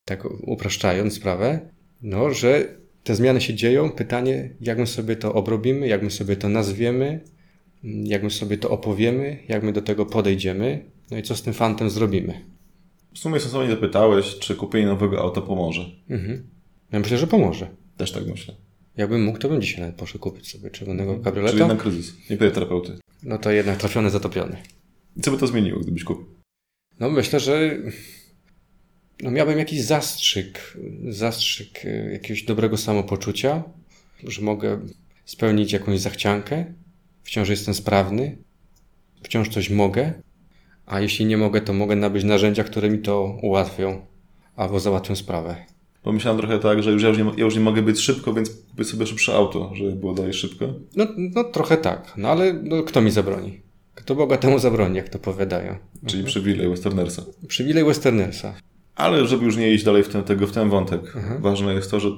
tak 0.04 0.24
upraszczając 0.42 1.14
sprawę, 1.14 1.60
no, 2.02 2.30
że 2.30 2.74
te 3.04 3.14
zmiany 3.14 3.40
się 3.40 3.54
dzieją. 3.54 3.90
Pytanie, 3.90 4.50
jak 4.60 4.78
my 4.78 4.86
sobie 4.86 5.16
to 5.16 5.34
obrobimy, 5.34 5.88
jak 5.88 6.02
my 6.02 6.10
sobie 6.10 6.36
to 6.36 6.48
nazwiemy, 6.48 7.20
jak 7.82 8.22
my 8.22 8.30
sobie 8.30 8.58
to 8.58 8.70
opowiemy, 8.70 9.38
jak 9.48 9.62
my 9.62 9.72
do 9.72 9.82
tego 9.82 10.06
podejdziemy, 10.06 10.84
no 11.10 11.18
i 11.18 11.22
co 11.22 11.36
z 11.36 11.42
tym 11.42 11.54
fantem 11.54 11.90
zrobimy. 11.90 12.44
W 13.14 13.18
sumie 13.18 13.40
sensownie 13.40 13.70
zapytałeś, 13.70 14.38
czy 14.38 14.54
kupienie 14.54 14.86
nowego 14.86 15.20
auta 15.20 15.40
pomoże. 15.40 15.90
Mhm. 16.10 16.46
Ja 16.92 16.98
myślę, 16.98 17.18
że 17.18 17.26
pomoże. 17.26 17.68
Też 17.96 18.12
tak 18.12 18.26
myślę. 18.26 18.54
Jakbym 18.98 19.24
mógł, 19.24 19.38
to 19.38 19.48
bym 19.48 19.60
dzisiaj 19.62 19.80
nawet 19.80 19.96
poszedł 19.96 20.18
kupić 20.18 20.50
sobie 20.50 20.70
czerwonego 20.70 21.12
Czyli 21.12 21.24
kabrioleta. 21.24 21.58
jednak 21.58 21.78
kryzys, 21.78 22.14
nie 22.30 22.36
pytaj 22.36 22.52
terapeuty. 22.52 22.98
No 23.22 23.38
to 23.38 23.50
jednak 23.50 23.78
trafiony, 23.78 24.10
zatopiony. 24.10 24.56
I 25.16 25.20
co 25.20 25.30
by 25.30 25.38
to 25.38 25.46
zmieniło, 25.46 25.80
gdybyś 25.80 26.04
kupił? 26.04 26.26
No 27.00 27.10
myślę, 27.10 27.40
że 27.40 27.76
no 29.22 29.30
miałbym 29.30 29.58
jakiś 29.58 29.82
zastrzyk, 29.82 30.78
zastrzyk 31.08 31.84
y, 31.84 32.10
jakiegoś 32.12 32.42
dobrego 32.42 32.76
samopoczucia, 32.76 33.62
że 34.24 34.42
mogę 34.42 34.80
spełnić 35.24 35.72
jakąś 35.72 36.00
zachciankę, 36.00 36.74
wciąż 37.22 37.48
jestem 37.48 37.74
sprawny, 37.74 38.38
wciąż 39.22 39.48
coś 39.48 39.70
mogę, 39.70 40.12
a 40.86 41.00
jeśli 41.00 41.26
nie 41.26 41.36
mogę, 41.36 41.60
to 41.60 41.72
mogę 41.72 41.96
nabyć 41.96 42.24
narzędzia, 42.24 42.64
które 42.64 42.90
mi 42.90 42.98
to 42.98 43.38
ułatwią 43.42 44.06
albo 44.56 44.80
załatwią 44.80 45.16
sprawę. 45.16 45.66
Pomyślałem 46.02 46.40
trochę 46.40 46.58
tak, 46.58 46.82
że 46.82 46.92
już 46.92 47.02
ja, 47.02 47.08
już 47.08 47.18
nie, 47.18 47.24
ja 47.24 47.44
już 47.44 47.54
nie 47.54 47.60
mogę 47.60 47.82
być 47.82 48.00
szybko, 48.00 48.34
więc 48.34 48.50
kupię 48.70 48.84
sobie 48.84 49.06
szybsze 49.06 49.34
auto, 49.34 49.72
żeby 49.74 49.92
było 49.92 50.14
dalej 50.14 50.32
szybko. 50.32 50.74
No, 50.96 51.06
no 51.16 51.44
trochę 51.44 51.76
tak, 51.76 52.12
no 52.16 52.28
ale 52.28 52.52
no, 52.52 52.82
kto 52.82 53.00
mi 53.00 53.10
zabroni? 53.10 53.60
Kto 53.94 54.14
Boga 54.14 54.36
temu 54.36 54.58
zabroni, 54.58 54.96
jak 54.96 55.08
to 55.08 55.18
powiadają. 55.18 55.76
Czyli 56.06 56.24
przywilej 56.24 56.68
Westernersa. 56.68 57.22
Przywilej 57.48 57.84
Westernersa. 57.84 58.54
Ale 58.94 59.26
żeby 59.26 59.44
już 59.44 59.56
nie 59.56 59.74
iść 59.74 59.84
dalej 59.84 60.02
w 60.02 60.08
ten, 60.08 60.24
tego, 60.24 60.46
w 60.46 60.52
ten 60.52 60.68
wątek, 60.68 61.14
ważne 61.40 61.74
jest 61.74 61.90
to, 61.90 62.00
że 62.00 62.10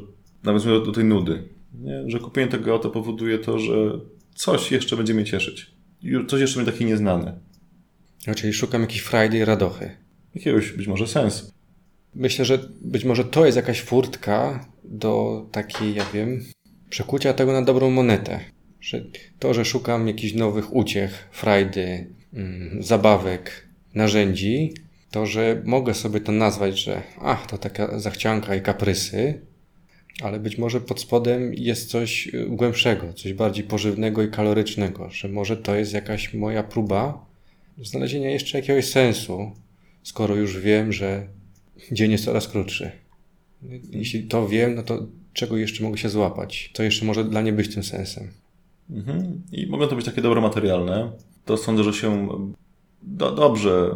nawiązując 0.43 0.87
do 0.87 0.93
tej 0.93 1.05
nudy, 1.05 1.49
nie? 1.75 2.03
że 2.07 2.19
kupienie 2.19 2.49
tego 2.49 2.73
auta 2.73 2.89
powoduje 2.89 3.39
to, 3.39 3.59
że 3.59 4.01
coś 4.35 4.73
jeszcze 4.73 4.97
będzie 4.97 5.15
mnie 5.15 5.25
cieszyć. 5.25 5.71
Coś 6.29 6.41
jeszcze 6.41 6.57
będzie 6.57 6.73
takie 6.73 6.85
nieznane. 6.85 7.39
No, 8.27 8.35
czyli 8.35 8.53
szukam 8.53 8.81
jakiejś 8.81 9.01
frajdy 9.01 9.39
i 9.39 9.45
radochy. 9.45 9.91
Jakiegoś 10.35 10.73
być 10.73 10.87
może 10.87 11.07
sensu. 11.07 11.53
Myślę, 12.15 12.45
że 12.45 12.59
być 12.81 13.05
może 13.05 13.25
to 13.25 13.47
jest 13.47 13.57
jakaś 13.57 13.81
furtka 13.81 14.67
do 14.85 15.47
takiej, 15.53 15.95
ja 15.95 16.05
wiem, 16.15 16.45
przekucia 16.91 17.33
tego 17.33 17.53
na 17.53 17.63
dobrą 17.63 17.91
monetę. 17.91 18.41
Że 18.81 19.05
to, 19.39 19.55
że 19.55 19.65
szukam 19.65 20.09
jakichś 20.09 20.35
nowych 20.35 20.77
uciech, 20.77 21.29
frajdy, 21.33 22.07
mm, 22.35 22.83
zabawek, 22.83 23.69
narzędzi, 23.95 24.75
to, 25.11 25.27
że 25.27 25.63
mogę 25.65 25.95
sobie 25.95 26.21
to 26.21 26.33
nazwać, 26.33 26.79
że 26.79 27.03
ach, 27.21 27.47
to 27.47 27.59
taka 27.59 27.99
zachcianka 27.99 28.55
i 28.55 28.63
kaprysy, 28.63 29.41
ale 30.23 30.41
być 30.41 30.59
może 30.59 30.81
pod 30.81 31.01
spodem 31.01 31.55
jest 31.55 31.91
coś 31.91 32.27
y, 32.35 32.47
głębszego, 32.47 33.13
coś 33.13 33.33
bardziej 33.33 33.65
pożywnego 33.65 34.23
i 34.23 34.31
kalorycznego, 34.31 35.11
że 35.11 35.29
może 35.29 35.57
to 35.57 35.75
jest 35.75 35.93
jakaś 35.93 36.35
moja 36.35 36.63
próba 36.63 37.27
znalezienia 37.83 38.31
jeszcze 38.31 38.59
jakiegoś 38.59 38.89
sensu, 38.89 39.53
skoro 40.03 40.35
już 40.37 40.59
wiem, 40.59 40.93
że 40.93 41.27
dzień 41.93 42.13
jest 42.13 42.25
coraz 42.25 42.49
krótszy. 42.49 42.91
Jeśli 43.91 44.25
to 44.25 44.49
wiem, 44.49 44.75
no 44.75 44.83
to 44.83 45.07
czego 45.33 45.57
jeszcze 45.57 45.85
mogę 45.85 45.99
się 45.99 46.09
złapać? 46.09 46.71
Co 46.75 46.83
jeszcze 46.83 47.05
może 47.05 47.25
dla 47.25 47.43
mnie 47.43 47.53
być 47.53 47.75
tym 47.75 47.83
sensem? 47.83 48.29
Mhm. 48.91 49.43
I 49.53 49.67
mogą 49.67 49.87
to 49.87 49.97
być 49.97 50.05
takie 50.05 50.23
dobre 50.23 50.41
materialne. 50.41 51.13
To 51.45 51.57
sądzę, 51.57 51.85
że 51.85 51.93
się 51.93 52.29
do, 53.03 53.33
dobrze 53.33 53.95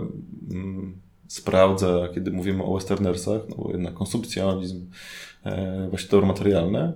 mm, 0.50 0.98
sprawdza, 1.28 2.08
kiedy 2.14 2.30
mówimy 2.30 2.64
o 2.64 2.74
westernersach, 2.74 3.42
no 3.48 3.56
bo 3.56 3.72
jednak 3.72 3.94
konsumpcjonalizm, 3.94 4.90
e, 5.44 5.86
właśnie 5.90 6.10
dobro 6.10 6.26
materialne. 6.26 6.92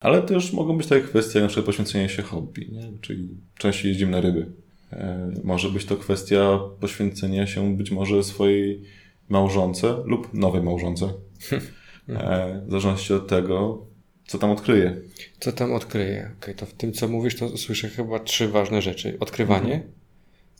Ale 0.00 0.22
też 0.22 0.52
mogą 0.52 0.76
być 0.76 0.86
takie 0.86 1.02
kwestie, 1.02 1.40
na 1.40 1.46
przykład 1.46 1.66
poświęcenie 1.66 2.08
się 2.08 2.22
hobby, 2.22 2.68
nie? 2.72 2.92
czyli 3.00 3.28
częściej 3.58 3.88
jeździmy 3.88 4.12
na 4.12 4.20
ryby. 4.20 4.52
E, 4.92 5.30
może 5.44 5.70
być 5.70 5.84
to 5.84 5.96
kwestia 5.96 6.60
poświęcenia 6.80 7.46
się 7.46 7.76
być 7.76 7.90
może 7.90 8.24
swojej 8.24 8.82
małżonce 9.30 9.96
lub 10.04 10.34
nowej 10.34 10.62
małżonce. 10.62 11.08
E, 12.08 12.62
w 12.66 12.70
zależności 12.70 13.14
od 13.14 13.28
tego, 13.28 13.86
co 14.26 14.38
tam 14.38 14.50
odkryje. 14.50 14.96
Co 15.40 15.52
tam 15.52 15.72
odkryje? 15.72 16.30
Okay, 16.40 16.54
to 16.54 16.66
w 16.66 16.72
tym, 16.72 16.92
co 16.92 17.08
mówisz, 17.08 17.36
to 17.36 17.56
słyszę 17.58 17.88
chyba 17.88 18.18
trzy 18.18 18.48
ważne 18.48 18.82
rzeczy. 18.82 19.16
Odkrywanie, 19.20 19.74
mhm. 19.74 19.92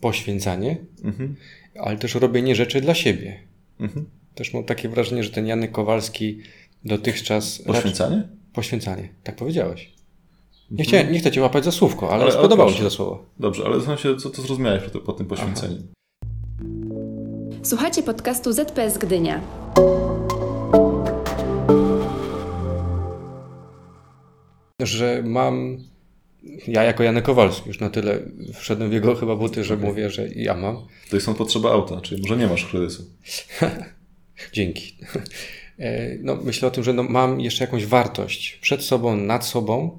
poświęcanie, 0.00 0.76
mhm. 1.04 1.36
ale 1.78 1.98
też 1.98 2.14
robienie 2.14 2.54
rzeczy 2.54 2.80
dla 2.80 2.94
siebie. 2.94 3.40
Mhm. 3.80 4.06
Też 4.34 4.54
mam 4.54 4.64
takie 4.64 4.88
wrażenie, 4.88 5.24
że 5.24 5.30
ten 5.30 5.46
Janek 5.46 5.72
Kowalski 5.72 6.40
dotychczas... 6.84 7.62
Poświęcanie? 7.62 8.16
Raczej... 8.16 8.36
Poświęcanie, 8.52 9.08
tak 9.22 9.36
powiedziałeś. 9.36 9.92
Nie, 10.70 10.84
chciałem, 10.84 11.12
nie 11.12 11.18
chcę 11.18 11.30
cię 11.30 11.40
łapać 11.40 11.64
za 11.64 11.72
słówko, 11.72 12.10
ale, 12.10 12.22
ale 12.22 12.32
spodobało 12.32 12.70
mi 12.70 12.76
się 12.76 12.82
to 12.82 12.90
słowo. 12.90 13.26
Dobrze, 13.38 13.62
ale 13.64 13.74
zastanawiam 13.74 14.02
się, 14.02 14.16
co 14.16 14.30
to 14.30 14.42
zrozumiałeś 14.42 14.82
po, 14.82 14.98
po 14.98 15.12
tym 15.12 15.26
poświęceniu. 15.26 15.82
Słuchajcie 17.62 18.02
podcastu 18.02 18.52
ZPS 18.52 18.98
Gdynia. 18.98 19.40
Że 24.82 25.22
mam, 25.24 25.78
ja 26.68 26.84
jako 26.84 27.02
Janek 27.02 27.24
Kowalski 27.24 27.68
już 27.68 27.80
na 27.80 27.90
tyle 27.90 28.18
wszedłem 28.54 28.90
w 28.90 28.92
jego 28.92 29.14
chyba 29.14 29.36
buty, 29.36 29.64
że 29.64 29.74
okay. 29.74 29.86
mówię, 29.86 30.10
że 30.10 30.28
ja 30.28 30.54
mam. 30.56 30.86
To 31.10 31.16
jest 31.16 31.28
on 31.28 31.34
potrzeba 31.34 31.70
auta, 31.72 32.00
czyli 32.00 32.22
może 32.22 32.36
nie 32.36 32.46
masz 32.46 32.66
kryzysu. 32.66 33.02
Dzięki. 34.52 34.96
E, 35.78 36.16
no, 36.18 36.36
myślę 36.36 36.68
o 36.68 36.70
tym, 36.70 36.84
że 36.84 36.92
no, 36.92 37.02
mam 37.02 37.40
jeszcze 37.40 37.64
jakąś 37.64 37.86
wartość 37.86 38.58
przed 38.62 38.82
sobą, 38.82 39.16
nad 39.16 39.46
sobą, 39.46 39.98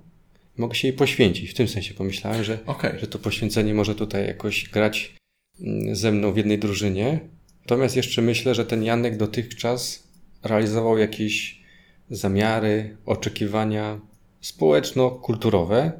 mogę 0.58 0.76
się 0.76 0.88
jej 0.88 0.97
poświęcić. 0.97 1.52
W 1.52 1.54
tym 1.54 1.67
sensie 1.67 1.93
pomyślałem, 1.93 2.43
że, 2.43 2.58
okay. 2.65 3.00
że 3.00 3.08
to 3.08 3.19
poświęcenie 3.19 3.74
może 3.74 3.95
tutaj 3.95 4.28
jakoś 4.28 4.69
grać 4.69 5.15
mm, 5.62 5.95
ze 5.95 6.12
mną 6.12 6.34
w 6.34 6.38
jednej 6.38 6.60
drużynie. 6.60 7.19
Natomiast 7.62 7.95
jeszcze 7.95 8.21
myślę, 8.21 8.56
że 8.56 8.65
ten 8.65 8.84
Janek 8.84 9.17
dotychczas 9.17 10.04
realizował 10.43 10.97
jakieś 10.97 11.62
zamiary, 12.10 12.97
oczekiwania 13.06 14.00
społeczno-kulturowe, 14.41 15.91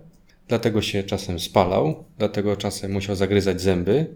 dlatego 0.47 0.82
się 0.82 1.04
czasem 1.04 1.39
spalał, 1.39 2.04
dlatego 2.17 2.56
czasem 2.56 2.91
musiał 2.91 3.15
zagryzać 3.15 3.62
zęby, 3.62 4.15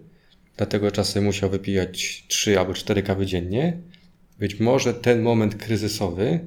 dlatego 0.56 0.90
czasem 0.90 1.24
musiał 1.24 1.50
wypijać 1.50 2.24
trzy 2.28 2.58
albo 2.58 2.74
cztery 2.74 3.02
kawy 3.02 3.26
dziennie. 3.26 3.78
Być 4.38 4.60
może 4.60 4.94
ten 4.94 5.22
moment 5.22 5.54
kryzysowy, 5.54 6.40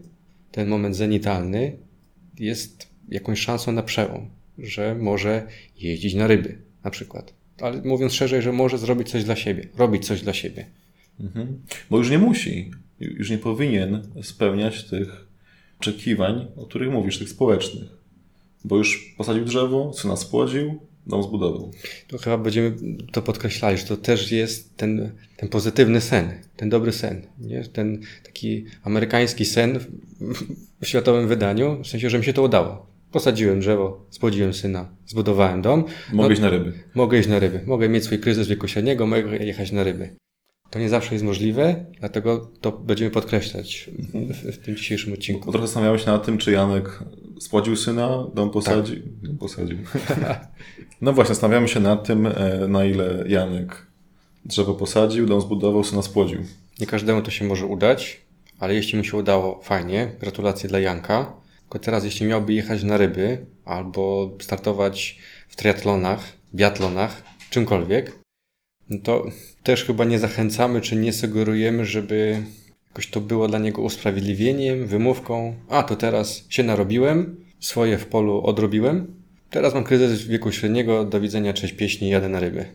ten 0.51 0.67
moment 0.67 0.95
zenitalny 0.95 1.77
jest 2.39 2.88
jakąś 3.09 3.39
szansą 3.39 3.71
na 3.71 3.83
przełom, 3.83 4.29
że 4.57 4.95
może 4.95 5.47
jeździć 5.77 6.13
na 6.13 6.27
ryby 6.27 6.57
na 6.83 6.91
przykład. 6.91 7.33
Ale 7.62 7.81
mówiąc 7.81 8.13
szerzej, 8.13 8.41
że 8.41 8.51
może 8.51 8.77
zrobić 8.77 9.09
coś 9.09 9.23
dla 9.23 9.35
siebie, 9.35 9.67
robić 9.77 10.07
coś 10.07 10.21
dla 10.21 10.33
siebie. 10.33 10.65
Mhm. 11.19 11.62
Bo 11.89 11.97
już 11.97 12.10
nie 12.10 12.17
musi, 12.17 12.71
już 12.99 13.29
nie 13.29 13.38
powinien 13.38 14.08
spełniać 14.21 14.84
tych 14.84 15.27
oczekiwań, 15.79 16.47
o 16.55 16.65
których 16.65 16.91
mówisz, 16.91 17.19
tych 17.19 17.29
społecznych. 17.29 17.89
Bo 18.65 18.77
już 18.77 19.15
posadził 19.17 19.45
drzewo, 19.45 19.93
syna 19.93 20.15
spłodził, 20.15 20.79
dom 21.08 21.23
zbudował. 21.23 21.71
To 22.08 22.17
chyba 22.17 22.38
będziemy 22.38 22.75
to 23.12 23.21
podkreślali, 23.21 23.77
że 23.77 23.84
to 23.84 23.97
też 23.97 24.32
jest 24.32 24.77
ten, 24.77 25.12
ten 25.38 25.49
pozytywny 25.49 26.01
sen, 26.01 26.32
ten 26.58 26.69
dobry 26.69 26.91
sen. 26.91 27.21
Nie? 27.39 27.63
Ten 27.63 28.01
taki 28.23 28.65
amerykański 28.84 29.45
sen 29.45 29.79
w, 30.79 30.86
światowym 30.86 31.27
wydaniu, 31.27 31.84
w 31.84 31.88
sensie, 31.88 32.10
że 32.10 32.19
mi 32.19 32.25
się 32.25 32.34
to 32.34 32.41
udało. 32.41 32.89
Posadziłem 33.12 33.60
drzewo, 33.60 34.05
spłodziłem 34.10 34.53
syna, 34.53 34.89
zbudowałem 35.05 35.62
dom. 35.62 35.84
Mogę 36.13 36.27
no, 36.27 36.34
iść 36.34 36.41
na 36.41 36.49
ryby. 36.49 36.73
Mogę 36.95 37.19
iść 37.19 37.29
na 37.29 37.39
ryby. 37.39 37.62
Mogę 37.65 37.89
mieć 37.89 38.03
swój 38.03 38.19
kryzys 38.19 38.47
wieku 38.47 38.67
średniego, 38.67 39.08
mogę 39.08 39.38
jechać 39.38 39.71
na 39.71 39.84
ryby. 39.84 40.15
To 40.69 40.79
nie 40.79 40.89
zawsze 40.89 41.15
jest 41.15 41.25
możliwe, 41.25 41.86
dlatego 41.99 42.51
to 42.62 42.71
będziemy 42.71 43.12
podkreślać 43.12 43.89
w, 44.13 44.51
w 44.51 44.58
tym 44.65 44.75
dzisiejszym 44.75 45.13
odcinku. 45.13 45.51
trochę 45.51 45.67
zastanawiałem 45.67 45.99
się 45.99 46.12
nad 46.12 46.25
tym, 46.25 46.38
czy 46.38 46.51
Janek 46.51 46.99
spłodził 47.39 47.75
syna, 47.75 48.27
dom 48.34 48.49
posadził. 48.49 48.95
Tak. 48.95 49.21
Dom 49.21 49.38
posadził. 49.38 49.77
no 51.01 51.13
właśnie, 51.13 51.36
zastanawiamy 51.36 51.67
się 51.67 51.79
nad 51.79 52.08
tym, 52.08 52.25
e, 52.25 52.67
na 52.67 52.86
ile 52.86 53.23
Janek 53.27 53.88
drzewo 54.45 54.73
posadził, 54.73 55.25
dom 55.25 55.41
zbudował, 55.41 55.84
syna 55.84 56.01
spłodził. 56.01 56.39
Nie 56.79 56.88
każdemu 56.88 57.21
to 57.21 57.32
się 57.32 57.45
może 57.45 57.65
udać, 57.65 58.21
ale 58.60 58.73
jeśli 58.73 58.97
mu 58.97 59.03
się 59.03 59.17
udało, 59.17 59.62
fajnie. 59.63 60.12
Gratulacje 60.19 60.69
dla 60.69 60.79
Janka. 60.79 61.34
Tylko 61.62 61.79
teraz, 61.79 62.03
jeśli 62.03 62.25
miałby 62.25 62.53
jechać 62.53 62.84
na 62.84 62.97
ryby 62.97 63.45
albo 63.65 64.32
startować 64.41 65.19
w 65.49 65.55
triatlonach, 65.55 66.23
biatlonach, 66.55 67.23
czymkolwiek, 67.49 68.18
to 69.04 69.25
też 69.63 69.86
chyba 69.86 70.06
nie 70.06 70.19
zachęcamy 70.19 70.82
czy 70.82 70.95
nie 70.95 71.13
sugerujemy, 71.13 71.86
żeby 71.86 72.43
jakoś 72.88 73.10
to 73.10 73.21
było 73.21 73.47
dla 73.47 73.60
niego 73.60 73.82
usprawiedliwieniem, 73.82 74.88
wymówką. 74.88 75.56
A, 75.69 75.84
to 75.84 75.95
teraz 75.95 76.45
się 76.49 76.63
narobiłem, 76.63 77.45
swoje 77.60 77.97
w 77.97 78.06
polu 78.06 78.41
odrobiłem, 78.43 79.13
teraz 79.49 79.73
mam 79.73 79.84
kryzys 79.84 80.28
wieku 80.28 80.52
średniego, 80.52 81.06
do 81.06 81.21
widzenia, 81.21 81.54
cześć 81.54 81.73
pieśni, 81.73 82.10
jadę 82.10 82.30
na 82.30 82.39
ryby. 82.39 82.65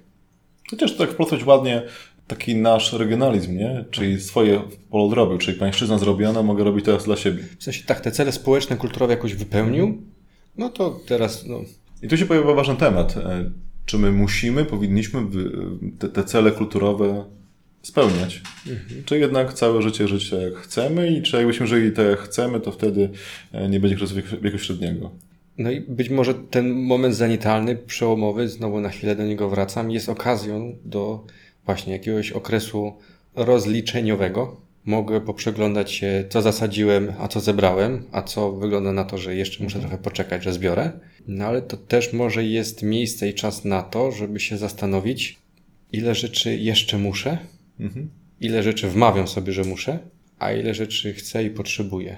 Chociaż 0.70 0.96
tak 0.96 1.11
wprowadzić 1.11 1.46
ładnie 1.46 1.83
taki 2.27 2.57
nasz 2.57 2.92
regionalizm, 2.92 3.57
nie? 3.57 3.85
Czyli 3.90 4.20
swoje 4.20 4.62
polu 4.90 5.05
odrobił, 5.05 5.38
czyli 5.38 5.59
pańszczyzna 5.59 5.98
zrobiona, 5.98 6.42
mogę 6.42 6.64
robić 6.64 6.85
teraz 6.85 7.05
dla 7.05 7.16
siebie. 7.16 7.44
W 7.59 7.64
sensie 7.64 7.85
tak, 7.87 8.00
te 8.00 8.11
cele 8.11 8.33
społeczne, 8.33 8.77
kulturowe 8.77 9.12
jakoś 9.12 9.35
wypełnił, 9.35 10.03
no 10.57 10.68
to 10.68 11.00
teraz... 11.07 11.46
No. 11.46 11.61
I 12.03 12.09
tu 12.09 12.16
się 12.16 12.27
pojawia 12.27 12.55
ważny 12.55 12.77
temat. 12.77 13.14
Czy 13.86 13.98
my 13.98 14.12
musimy, 14.12 14.64
powinniśmy 14.64 15.20
te, 15.98 16.08
te 16.08 16.24
cele 16.24 16.52
kulturowe 16.52 17.24
spełniać? 17.82 18.42
Mhm. 18.66 19.04
Czy 19.04 19.18
jednak 19.18 19.52
całe 19.52 19.82
życie 19.82 20.08
żyć 20.08 20.30
tak 20.30 20.40
jak 20.40 20.54
chcemy 20.54 21.10
i 21.10 21.22
czy 21.22 21.36
jakbyśmy 21.36 21.66
żyli 21.66 21.92
tak 21.92 22.06
jak 22.06 22.18
chcemy, 22.18 22.60
to 22.60 22.72
wtedy 22.72 23.10
e, 23.52 23.68
nie 23.68 23.80
będzie 23.80 23.96
kryzysu 23.96 24.20
wieku 24.42 24.58
średniego? 24.58 25.10
No 25.58 25.70
i 25.70 25.80
być 25.80 26.10
może 26.10 26.34
ten 26.34 26.72
moment 26.72 27.14
zanitalny, 27.14 27.76
przełomowy, 27.76 28.48
znowu 28.48 28.80
na 28.80 28.88
chwilę 28.88 29.16
do 29.16 29.24
niego 29.24 29.48
wracam, 29.48 29.90
jest 29.90 30.08
okazją 30.08 30.78
do 30.84 31.24
właśnie 31.64 31.92
jakiegoś 31.92 32.32
okresu 32.32 32.92
rozliczeniowego. 33.34 34.63
Mogę 34.84 35.20
poprzeglądać 35.20 35.92
się, 35.92 36.24
co 36.28 36.42
zasadziłem, 36.42 37.12
a 37.18 37.28
co 37.28 37.40
zebrałem, 37.40 38.02
a 38.12 38.22
co 38.22 38.52
wygląda 38.52 38.92
na 38.92 39.04
to, 39.04 39.18
że 39.18 39.34
jeszcze 39.34 39.64
muszę 39.64 39.80
trochę 39.80 39.98
poczekać, 39.98 40.44
że 40.44 40.52
zbiorę. 40.52 40.92
No 41.26 41.44
ale 41.44 41.62
to 41.62 41.76
też 41.76 42.12
może 42.12 42.44
jest 42.44 42.82
miejsce 42.82 43.28
i 43.28 43.34
czas 43.34 43.64
na 43.64 43.82
to, 43.82 44.12
żeby 44.12 44.40
się 44.40 44.56
zastanowić, 44.56 45.38
ile 45.92 46.14
rzeczy 46.14 46.56
jeszcze 46.56 46.98
muszę, 46.98 47.38
mhm. 47.80 48.10
ile 48.40 48.62
rzeczy 48.62 48.88
wmawiam 48.88 49.28
sobie, 49.28 49.52
że 49.52 49.64
muszę, 49.64 49.98
a 50.38 50.52
ile 50.52 50.74
rzeczy 50.74 51.12
chcę 51.12 51.44
i 51.44 51.50
potrzebuję. 51.50 52.16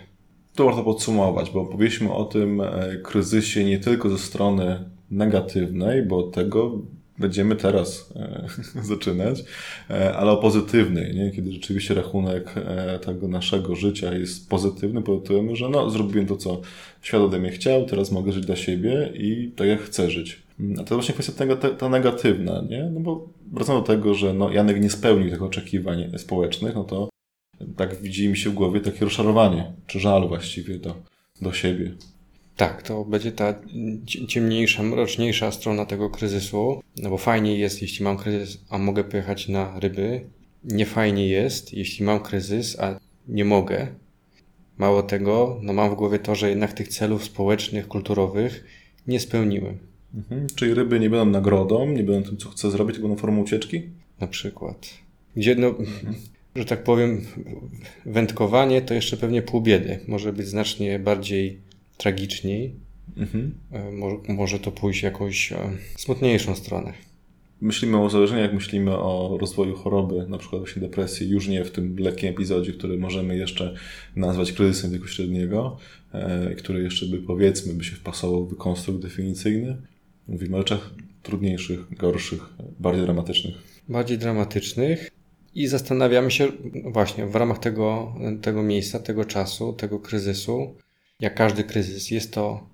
To 0.55 0.65
warto 0.65 0.85
podsumować, 0.85 1.51
bo 1.51 1.65
powiedzieliśmy 1.65 2.13
o 2.13 2.25
tym 2.25 2.61
e, 2.61 2.97
kryzysie 3.05 3.65
nie 3.65 3.79
tylko 3.79 4.11
ze 4.11 4.19
strony 4.19 4.91
negatywnej, 5.11 6.03
bo 6.03 6.23
tego 6.23 6.83
będziemy 7.19 7.57
teraz 7.57 8.13
e, 8.17 8.47
zaczynać, 8.91 9.45
e, 9.91 10.17
ale 10.17 10.31
o 10.31 10.37
pozytywnej, 10.37 11.15
nie? 11.15 11.31
kiedy 11.31 11.53
rzeczywiście 11.53 11.95
rachunek 11.95 12.55
e, 12.57 12.99
tego 12.99 13.29
naszego 13.29 13.75
życia 13.77 14.15
jest 14.15 14.49
pozytywny, 14.49 15.03
powodujemy, 15.03 15.57
że 15.57 15.69
no, 15.69 15.91
zrobiłem 15.91 16.27
to, 16.27 16.37
co 16.37 16.61
świat 17.03 17.21
ode 17.21 17.39
mnie 17.39 17.51
chciał, 17.51 17.87
teraz 17.87 18.13
mogę 18.13 18.33
żyć 18.33 18.47
dla 18.47 18.57
siebie 18.57 19.13
i 19.15 19.53
tak 19.57 19.69
jak 19.69 19.81
chcę 19.81 20.11
żyć. 20.11 20.43
A 20.81 20.85
to 20.85 20.95
właśnie 20.95 21.15
kwestia 21.15 21.57
ta 21.79 21.89
negatywna, 21.89 22.65
nie? 22.69 22.91
No 22.95 23.01
bo 23.01 23.29
wracam 23.53 23.77
do 23.77 23.83
tego, 23.83 24.15
że 24.15 24.35
no, 24.35 24.51
Janek 24.51 24.83
nie 24.83 24.91
spełnił 24.91 25.31
tych 25.31 25.43
oczekiwań 25.43 26.13
społecznych, 26.17 26.75
no 26.75 26.85
to 26.85 27.09
tak 27.77 28.03
widzi 28.03 28.29
mi 28.29 28.37
się 28.37 28.51
w 28.51 28.55
głowie 28.55 28.81
takie 28.81 29.05
rozczarowanie, 29.05 29.73
czy 29.87 30.01
żal 30.01 30.29
właściwie 30.29 30.79
do, 30.79 30.95
do 31.43 31.53
siebie. 31.53 31.93
Tak, 32.57 32.83
to 32.83 33.05
będzie 33.05 33.33
ta 33.33 33.55
ciemniejsza, 34.29 34.83
mroczniejsza 34.83 35.53
strona 35.53 35.87
tego 35.87 36.11
kryzysu, 36.11 36.83
no 36.97 37.11
bo 37.11 37.19
fajnie 37.19 37.59
jest, 37.59 37.83
jeśli 37.83 38.05
mam 38.05 38.17
kryzys, 38.17 38.65
a 38.69 38.79
mogę 38.79 39.05
pojechać 39.05 39.49
na 39.49 39.81
ryby. 39.81 40.21
Nie 40.65 40.87
fajnie 40.87 41.29
jest, 41.29 41.73
jeśli 41.75 42.05
mam 42.05 42.21
kryzys, 42.21 42.81
a 42.81 43.01
nie 43.29 43.45
mogę. 43.45 43.87
Mało 44.79 45.03
tego, 45.03 45.61
no 45.63 45.73
mam 45.73 45.91
w 45.91 45.95
głowie 45.95 46.19
to, 46.19 46.35
że 46.35 46.49
jednak 46.49 46.73
tych 46.73 46.89
celów 46.89 47.25
społecznych, 47.25 47.89
kulturowych 47.89 48.65
nie 49.07 49.21
spełniłem. 49.21 49.79
Mhm. 50.15 50.47
Czyli 50.55 50.75
ryby 50.75 51.01
nie 51.01 51.11
będą 51.11 51.27
nagrodą, 51.27 51.89
nie 51.89 52.05
będą 52.05 52.29
tym, 52.29 52.37
co 52.37 52.49
chcę 52.49 52.71
zrobić, 52.71 52.97
tylko 52.97 53.09
będą 53.09 53.21
formą 53.21 53.43
ucieczki? 53.43 53.83
Na 54.21 54.27
przykład. 54.27 54.89
Gdzie, 55.37 55.55
no, 55.55 55.69
mhm. 55.69 56.15
że 56.55 56.65
tak 56.65 56.85
powiem, 56.85 57.27
wędkowanie 58.07 58.83
to 58.83 58.95
jeszcze 58.95 59.17
pewnie 59.17 59.43
pół 59.43 59.61
biedy. 59.61 59.99
Może 60.09 60.33
być 60.33 60.47
znacznie 60.47 60.99
bardziej 60.99 61.66
tragiczniej, 61.97 62.75
mhm. 63.17 63.55
E, 63.73 63.93
może, 63.93 64.17
może 64.29 64.59
to 64.59 64.73
pójść 64.73 65.03
jakąś 65.03 65.53
e, 65.53 65.71
smutniejszą 65.97 66.55
stronę. 66.55 66.93
myślimy 67.61 67.97
o 67.97 68.05
uzależnieniach, 68.05 68.55
myślimy 68.55 68.99
o 68.99 69.39
rozwoju 69.41 69.77
choroby, 69.77 70.27
na 70.29 70.39
przykład 70.39 70.63
właśnie 70.63 70.83
depresji, 70.83 71.29
już 71.29 71.49
nie 71.49 71.65
w 71.65 71.71
tym 71.71 71.97
lekkim 71.99 72.29
epizodzie, 72.29 72.73
który 72.73 72.99
możemy 72.99 73.37
jeszcze 73.37 73.75
nazwać 74.17 74.53
kryzysem 74.53 74.91
wieku 74.91 75.07
średniego, 75.07 75.77
e, 76.13 76.55
który 76.55 76.83
jeszcze 76.83 77.07
by 77.07 77.19
powiedzmy 77.19 77.75
by 77.75 77.85
się 77.85 77.97
wpasował 77.97 78.47
w 78.47 78.57
konstrukt 78.57 79.03
definicyjny. 79.03 79.77
Mówimy 80.29 80.57
o 80.57 80.59
rzeczach 80.59 80.91
trudniejszych, 81.23 81.95
gorszych, 81.95 82.41
bardziej 82.81 83.05
dramatycznych. 83.05 83.55
Bardziej 83.89 84.19
dramatycznych 84.19 85.11
i 85.55 85.67
zastanawiamy 85.67 86.31
się 86.31 86.49
właśnie 86.85 87.27
w 87.27 87.35
ramach 87.35 87.59
tego, 87.59 88.15
tego 88.43 88.63
miejsca, 88.63 88.99
tego 88.99 89.25
czasu, 89.25 89.73
tego 89.73 90.01
kryzysu, 90.01 90.75
jak 91.21 91.35
każdy 91.35 91.65
kryzys, 91.65 92.11
jest 92.11 92.33
to 92.33 92.67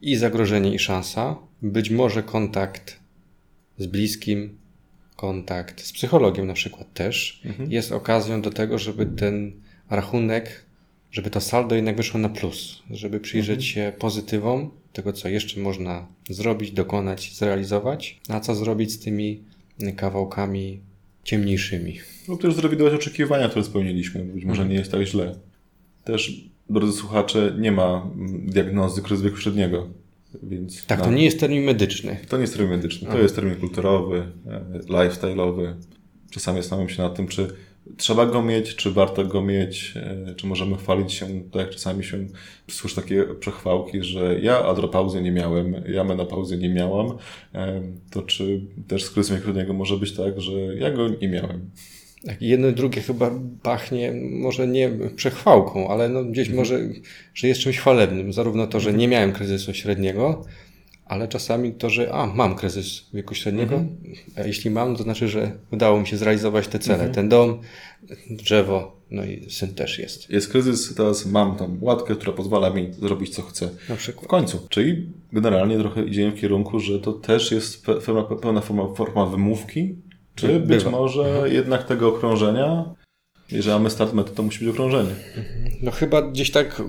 i 0.00 0.16
zagrożenie, 0.16 0.74
i 0.74 0.78
szansa. 0.78 1.36
Być 1.62 1.90
może 1.90 2.22
kontakt 2.22 3.00
z 3.78 3.86
bliskim, 3.86 4.58
kontakt 5.16 5.80
z 5.84 5.92
psychologiem 5.92 6.46
na 6.46 6.54
przykład 6.54 6.92
też 6.94 7.42
Mhm. 7.44 7.72
jest 7.72 7.92
okazją 7.92 8.42
do 8.42 8.50
tego, 8.50 8.78
żeby 8.78 9.06
ten 9.06 9.52
rachunek, 9.90 10.64
żeby 11.10 11.30
to 11.30 11.40
saldo 11.40 11.74
jednak 11.74 11.96
wyszło 11.96 12.20
na 12.20 12.28
plus, 12.28 12.82
żeby 12.90 13.20
przyjrzeć 13.20 13.64
się 13.64 13.92
pozytywom 13.98 14.70
tego, 14.92 15.12
co 15.12 15.28
jeszcze 15.28 15.60
można 15.60 16.06
zrobić, 16.30 16.70
dokonać, 16.72 17.34
zrealizować, 17.34 18.20
a 18.28 18.40
co 18.40 18.54
zrobić 18.54 18.92
z 18.92 18.98
tymi 18.98 19.42
kawałkami 19.96 20.80
ciemniejszymi. 21.24 21.98
Lub 22.28 22.42
też 22.42 22.54
zrewidować 22.54 22.94
oczekiwania, 22.94 23.48
które 23.48 23.64
spełniliśmy. 23.64 24.24
Być 24.24 24.44
może 24.44 24.66
nie 24.68 24.74
jest 24.74 24.92
tak 24.92 25.02
źle. 25.02 25.34
Też, 26.04 26.44
drodzy 26.70 26.92
słuchacze, 26.92 27.54
nie 27.58 27.72
ma 27.72 28.10
diagnozy 28.44 29.02
kryzysu 29.02 29.24
wieku 29.28 29.36
średniego. 29.36 29.88
Więc 30.42 30.86
Tak, 30.86 30.98
na- 30.98 31.04
to 31.04 31.12
nie 31.12 31.24
jest 31.24 31.40
termin 31.40 31.64
medyczny. 31.64 32.16
To 32.28 32.36
nie 32.36 32.40
jest 32.40 32.52
termin 32.56 32.70
medyczny, 32.76 33.08
to 33.08 33.18
jest 33.18 33.34
termin 33.34 33.56
kulturowy, 33.56 34.22
e, 34.46 34.78
lifestyle'owy. 34.78 35.74
Czasami 36.30 36.58
zastanawiam 36.58 36.88
się 36.88 37.02
nad 37.02 37.14
tym, 37.14 37.28
czy 37.28 37.48
trzeba 37.96 38.26
go 38.26 38.42
mieć, 38.42 38.76
czy 38.76 38.90
warto 38.90 39.24
go 39.24 39.42
mieć, 39.42 39.94
e, 39.96 40.34
czy 40.36 40.46
możemy 40.46 40.76
chwalić 40.76 41.12
się, 41.12 41.26
tak 41.26 41.62
jak 41.62 41.70
czasami 41.70 42.04
się 42.04 42.26
słyszy 42.70 42.96
takie 42.96 43.24
przechwałki, 43.40 44.02
że 44.02 44.40
ja 44.40 44.64
adropauzy 44.64 45.22
nie 45.22 45.32
miałem, 45.32 45.74
ja 45.88 46.04
menopauzy 46.04 46.58
nie 46.58 46.68
miałam, 46.68 47.06
e, 47.54 47.82
to 48.10 48.22
czy 48.22 48.60
też 48.88 49.04
z 49.04 49.10
kryzysem 49.10 49.42
średniego 49.42 49.72
może 49.72 49.96
być 49.96 50.12
tak, 50.12 50.40
że 50.40 50.52
ja 50.52 50.90
go 50.90 51.08
nie 51.08 51.28
miałem. 51.28 51.70
Tak, 52.26 52.42
jedno 52.42 52.68
i 52.68 52.72
drugie 52.72 53.02
chyba 53.02 53.30
pachnie 53.62 54.12
może 54.30 54.66
nie 54.68 54.90
przechwałką, 55.16 55.88
ale 55.88 56.08
no 56.08 56.24
gdzieś 56.24 56.48
może, 56.50 56.80
że 57.34 57.48
jest 57.48 57.60
czymś 57.60 57.78
chwalebnym. 57.78 58.32
Zarówno 58.32 58.66
to, 58.66 58.80
że 58.80 58.92
nie 58.92 59.08
miałem 59.08 59.32
kryzysu 59.32 59.74
średniego, 59.74 60.44
ale 61.06 61.28
czasami 61.28 61.72
to, 61.72 61.90
że 61.90 62.12
a, 62.12 62.26
mam 62.26 62.54
kryzys 62.54 63.06
wieku 63.14 63.34
średniego, 63.34 63.84
a 64.36 64.42
jeśli 64.42 64.70
mam, 64.70 64.96
to 64.96 65.02
znaczy, 65.02 65.28
że 65.28 65.52
udało 65.72 66.00
mi 66.00 66.06
się 66.06 66.16
zrealizować 66.16 66.68
te 66.68 66.78
cele. 66.78 67.08
Ten 67.10 67.28
dom, 67.28 67.60
drzewo, 68.30 68.96
no 69.10 69.24
i 69.24 69.50
syn 69.50 69.74
też 69.74 69.98
jest. 69.98 70.30
Jest 70.30 70.48
kryzys, 70.48 70.94
teraz 70.94 71.26
mam 71.26 71.56
tam 71.56 71.78
łatkę, 71.80 72.14
która 72.14 72.32
pozwala 72.32 72.70
mi 72.70 72.92
zrobić 72.92 73.34
co 73.34 73.42
chcę. 73.42 73.68
Na 73.88 73.94
W 73.96 73.98
przykład. 73.98 74.26
końcu. 74.26 74.66
Czyli 74.68 75.06
generalnie 75.32 75.78
trochę 75.78 76.04
idziemy 76.04 76.30
w 76.36 76.40
kierunku, 76.40 76.80
że 76.80 76.98
to 77.00 77.12
też 77.12 77.52
jest 77.52 77.86
pe- 77.86 78.00
pełna, 78.00 78.22
pełna 78.22 78.60
forma, 78.60 78.94
forma 78.94 79.26
wymówki, 79.26 79.94
czy 80.38 80.46
Bywa. 80.46 80.66
być 80.66 80.84
może 80.84 81.44
jednak 81.46 81.84
tego 81.84 82.08
okrążenia. 82.08 82.84
Jeżeli 83.52 83.74
mamy 83.74 83.90
start 83.90 84.12
mety, 84.12 84.30
to 84.34 84.42
musi 84.42 84.64
być 84.64 84.74
okrążenie. 84.74 85.10
No 85.82 85.90
chyba 85.90 86.22
gdzieś 86.22 86.50
tak 86.50 86.82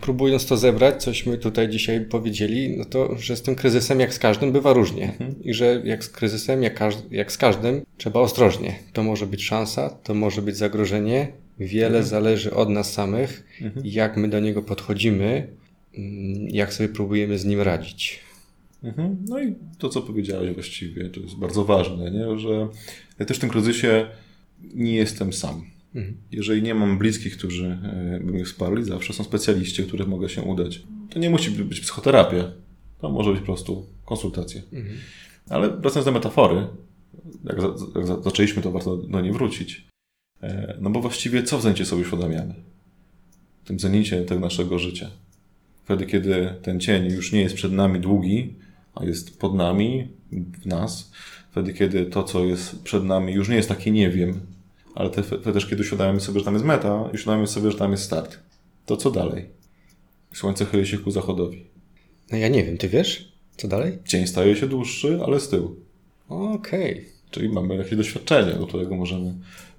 próbując 0.00 0.46
to 0.46 0.56
zebrać, 0.56 1.02
cośmy 1.02 1.38
tutaj 1.38 1.68
dzisiaj 1.68 2.00
powiedzieli, 2.00 2.76
no 2.78 2.84
to, 2.84 3.16
że 3.18 3.36
z 3.36 3.42
tym 3.42 3.54
kryzysem 3.54 4.00
jak 4.00 4.14
z 4.14 4.18
każdym 4.18 4.52
bywa 4.52 4.72
różnie. 4.72 5.12
I 5.42 5.54
że 5.54 5.82
jak 5.84 6.04
z 6.04 6.08
kryzysem, 6.08 6.62
jak, 6.62 6.80
jak 7.10 7.32
z 7.32 7.38
każdym, 7.38 7.82
trzeba 7.96 8.20
ostrożnie. 8.20 8.74
To 8.92 9.02
może 9.02 9.26
być 9.26 9.44
szansa, 9.44 9.90
to 9.90 10.14
może 10.14 10.42
być 10.42 10.56
zagrożenie. 10.56 11.32
Wiele 11.58 12.02
zależy 12.02 12.54
od 12.54 12.68
nas 12.68 12.92
samych, 12.92 13.46
jak 13.84 14.16
my 14.16 14.28
do 14.28 14.40
niego 14.40 14.62
podchodzimy, 14.62 15.48
mm, 15.98 16.48
jak 16.48 16.72
sobie 16.72 16.88
próbujemy 16.88 17.38
z 17.38 17.44
nim 17.44 17.60
radzić. 17.60 18.20
Mhm. 18.82 19.24
No 19.28 19.40
i 19.40 19.54
to, 19.78 19.88
co 19.88 20.02
powiedziałeś 20.02 20.54
właściwie, 20.54 21.10
to 21.10 21.20
jest 21.20 21.36
bardzo 21.36 21.64
ważne, 21.64 22.10
nie? 22.10 22.38
że 22.38 22.68
ja 23.18 23.26
też 23.26 23.36
w 23.36 23.40
tym 23.40 23.50
kryzysie 23.50 24.06
nie 24.74 24.94
jestem 24.94 25.32
sam. 25.32 25.64
Jeżeli 26.32 26.62
nie 26.62 26.74
mam 26.74 26.98
bliskich, 26.98 27.36
którzy 27.36 27.66
e, 27.66 28.20
by 28.24 28.32
mnie 28.32 28.44
wsparli, 28.44 28.84
zawsze 28.84 29.12
są 29.12 29.24
specjaliści, 29.24 29.82
których 29.84 30.08
mogę 30.08 30.28
się 30.28 30.42
udać. 30.42 30.82
To 31.10 31.18
nie 31.18 31.30
musi 31.30 31.50
być 31.50 31.80
psychoterapia. 31.80 32.52
To 33.00 33.10
może 33.10 33.30
być 33.30 33.40
po 33.40 33.46
prostu 33.46 33.86
konsultacja. 34.04 34.62
Ale 35.48 35.76
wracając 35.76 36.04
do 36.04 36.12
metafory, 36.12 36.66
jak, 37.44 37.60
za, 37.60 37.68
jak 37.94 38.06
za, 38.06 38.20
zaczęliśmy, 38.22 38.62
to 38.62 38.70
warto 38.72 38.96
do 38.96 39.20
niej 39.20 39.32
wrócić. 39.32 39.86
E, 40.42 40.76
No 40.80 40.90
bo 40.90 41.00
właściwie 41.00 41.42
co 41.42 41.58
w 41.58 41.62
zenicie 41.62 41.84
sobie 41.84 42.02
uświadamiamy? 42.02 42.54
W 43.64 43.66
tym 43.66 43.80
zenicie 43.80 44.24
tego 44.24 44.40
naszego 44.40 44.78
życia. 44.78 45.10
Wtedy, 45.84 46.06
kiedy 46.06 46.54
ten 46.62 46.80
cień 46.80 47.06
już 47.12 47.32
nie 47.32 47.40
jest 47.40 47.54
przed 47.54 47.72
nami 47.72 48.00
długi, 48.00 48.54
jest 49.04 49.38
pod 49.38 49.54
nami, 49.54 50.08
w 50.62 50.66
nas. 50.66 51.12
Wtedy, 51.50 51.72
kiedy 51.72 52.06
to, 52.06 52.22
co 52.22 52.44
jest 52.44 52.82
przed 52.82 53.04
nami, 53.04 53.32
już 53.32 53.48
nie 53.48 53.56
jest 53.56 53.68
takie 53.68 53.90
nie 53.90 54.10
wiem, 54.10 54.40
ale 54.94 55.10
te, 55.10 55.22
wtedy 55.22 55.52
też, 55.52 55.66
kiedy 55.66 55.82
uświadamiamy 55.82 56.20
sobie, 56.20 56.38
że 56.38 56.44
tam 56.44 56.54
jest 56.54 56.66
meta, 56.66 57.08
i 57.12 57.14
uświadamiamy 57.14 57.46
sobie, 57.46 57.70
że 57.70 57.78
tam 57.78 57.90
jest 57.90 58.04
start. 58.04 58.38
To 58.86 58.96
co 58.96 59.10
dalej? 59.10 59.46
Słońce 60.32 60.64
chyli 60.64 60.86
się 60.86 60.98
ku 60.98 61.10
zachodowi. 61.10 61.66
No 62.32 62.38
ja 62.38 62.48
nie 62.48 62.64
wiem, 62.64 62.78
ty 62.78 62.88
wiesz? 62.88 63.32
Co 63.56 63.68
dalej? 63.68 63.98
Cień 64.04 64.26
staje 64.26 64.56
się 64.56 64.66
dłuższy, 64.66 65.18
ale 65.26 65.40
z 65.40 65.48
tyłu. 65.48 65.76
Okej. 66.28 67.08
Czyli 67.30 67.48
mamy 67.48 67.76
jakieś 67.76 67.96
doświadczenie, 67.96 68.52
do 68.52 68.66
którego 68.66 68.96
możemy 68.96 69.34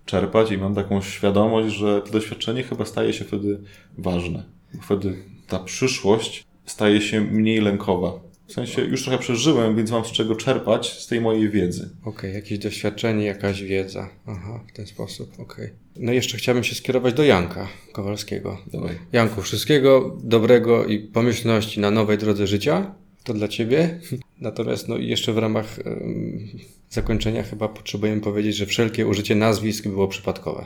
czerpać 0.06 0.52
i 0.52 0.58
mam 0.58 0.76
taką 0.76 1.02
świadomość, 1.02 1.76
że 1.76 2.02
to 2.02 2.12
doświadczenie 2.12 2.64
chyba 2.64 2.86
staje 2.86 3.14
się 3.14 3.26
wtedy 3.26 3.60
ważne. 3.98 4.44
Wtedy 4.82 5.16
ta 5.48 5.60
przyszłość 5.60 6.46
staje 6.66 7.02
się 7.02 7.22
mniej 7.22 7.62
lękowa. 7.62 8.20
W 8.48 8.54
sensie 8.54 8.82
już 8.82 9.04
trochę 9.04 9.18
przeżyłem, 9.18 9.76
więc 9.76 9.92
mam 9.92 10.06
z 10.06 10.12
czego 10.12 10.36
czerpać 10.36 11.00
z 11.00 11.08
tej 11.08 11.22
mojej 11.22 11.50
wiedzy. 11.50 11.90
Okej, 12.06 12.34
jakieś 12.34 12.60
doświadczenie, 12.60 13.26
jakaś 13.26 13.64
wiedza. 13.64 14.10
Aha, 14.28 14.64
w 14.68 14.72
ten 14.72 14.88
sposób, 14.88 15.40
okej. 15.40 15.70
No 15.96 16.12
i 16.12 16.16
jeszcze 16.16 16.38
chciałbym 16.38 16.64
się 16.64 16.76
skierować 16.76 17.14
do 17.14 17.24
Janka 17.24 17.68
Kowalskiego. 17.92 18.58
Dawaj. 18.74 18.96
Janku, 19.14 19.42
wszystkiego 19.42 20.18
dobrego 20.24 20.86
i 20.86 21.00
pomyślności 21.00 21.80
na 21.80 21.92
nowej 21.92 22.18
drodze 22.18 22.48
życia. 22.48 22.96
To 23.24 23.34
dla 23.34 23.48
Ciebie. 23.48 24.00
Natomiast 24.42 24.88
no 24.88 24.98
jeszcze 24.98 25.34
w 25.34 25.38
ramach 25.38 25.80
em, 25.80 26.48
zakończenia 26.90 27.44
chyba 27.44 27.68
potrzebujemy 27.68 28.22
powiedzieć, 28.22 28.56
że 28.56 28.66
wszelkie 28.66 29.08
użycie 29.08 29.36
nazwisk 29.36 29.88
było 29.88 30.08
przypadkowe. 30.08 30.66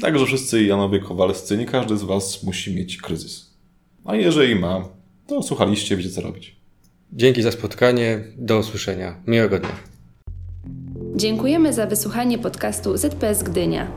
Także 0.00 0.26
wszyscy 0.26 0.64
Janowie 0.64 0.98
Kowalscy, 0.98 1.56
nie 1.56 1.66
każdy 1.66 1.96
z 1.96 2.02
Was 2.02 2.42
musi 2.42 2.74
mieć 2.74 2.96
kryzys. 2.96 3.50
A 4.04 4.16
jeżeli 4.16 4.54
ma, 4.54 4.88
to 5.26 5.42
słuchaliście, 5.42 5.96
wiecie 5.96 6.10
co 6.10 6.20
robić. 6.20 6.63
Dzięki 7.12 7.42
za 7.42 7.52
spotkanie. 7.52 8.20
Do 8.36 8.58
usłyszenia. 8.58 9.14
Miłego 9.26 9.58
dnia. 9.58 9.76
Dziękujemy 11.16 11.72
za 11.72 11.86
wysłuchanie 11.86 12.38
podcastu 12.38 12.96
ZPS 12.96 13.42
Gdynia. 13.42 13.90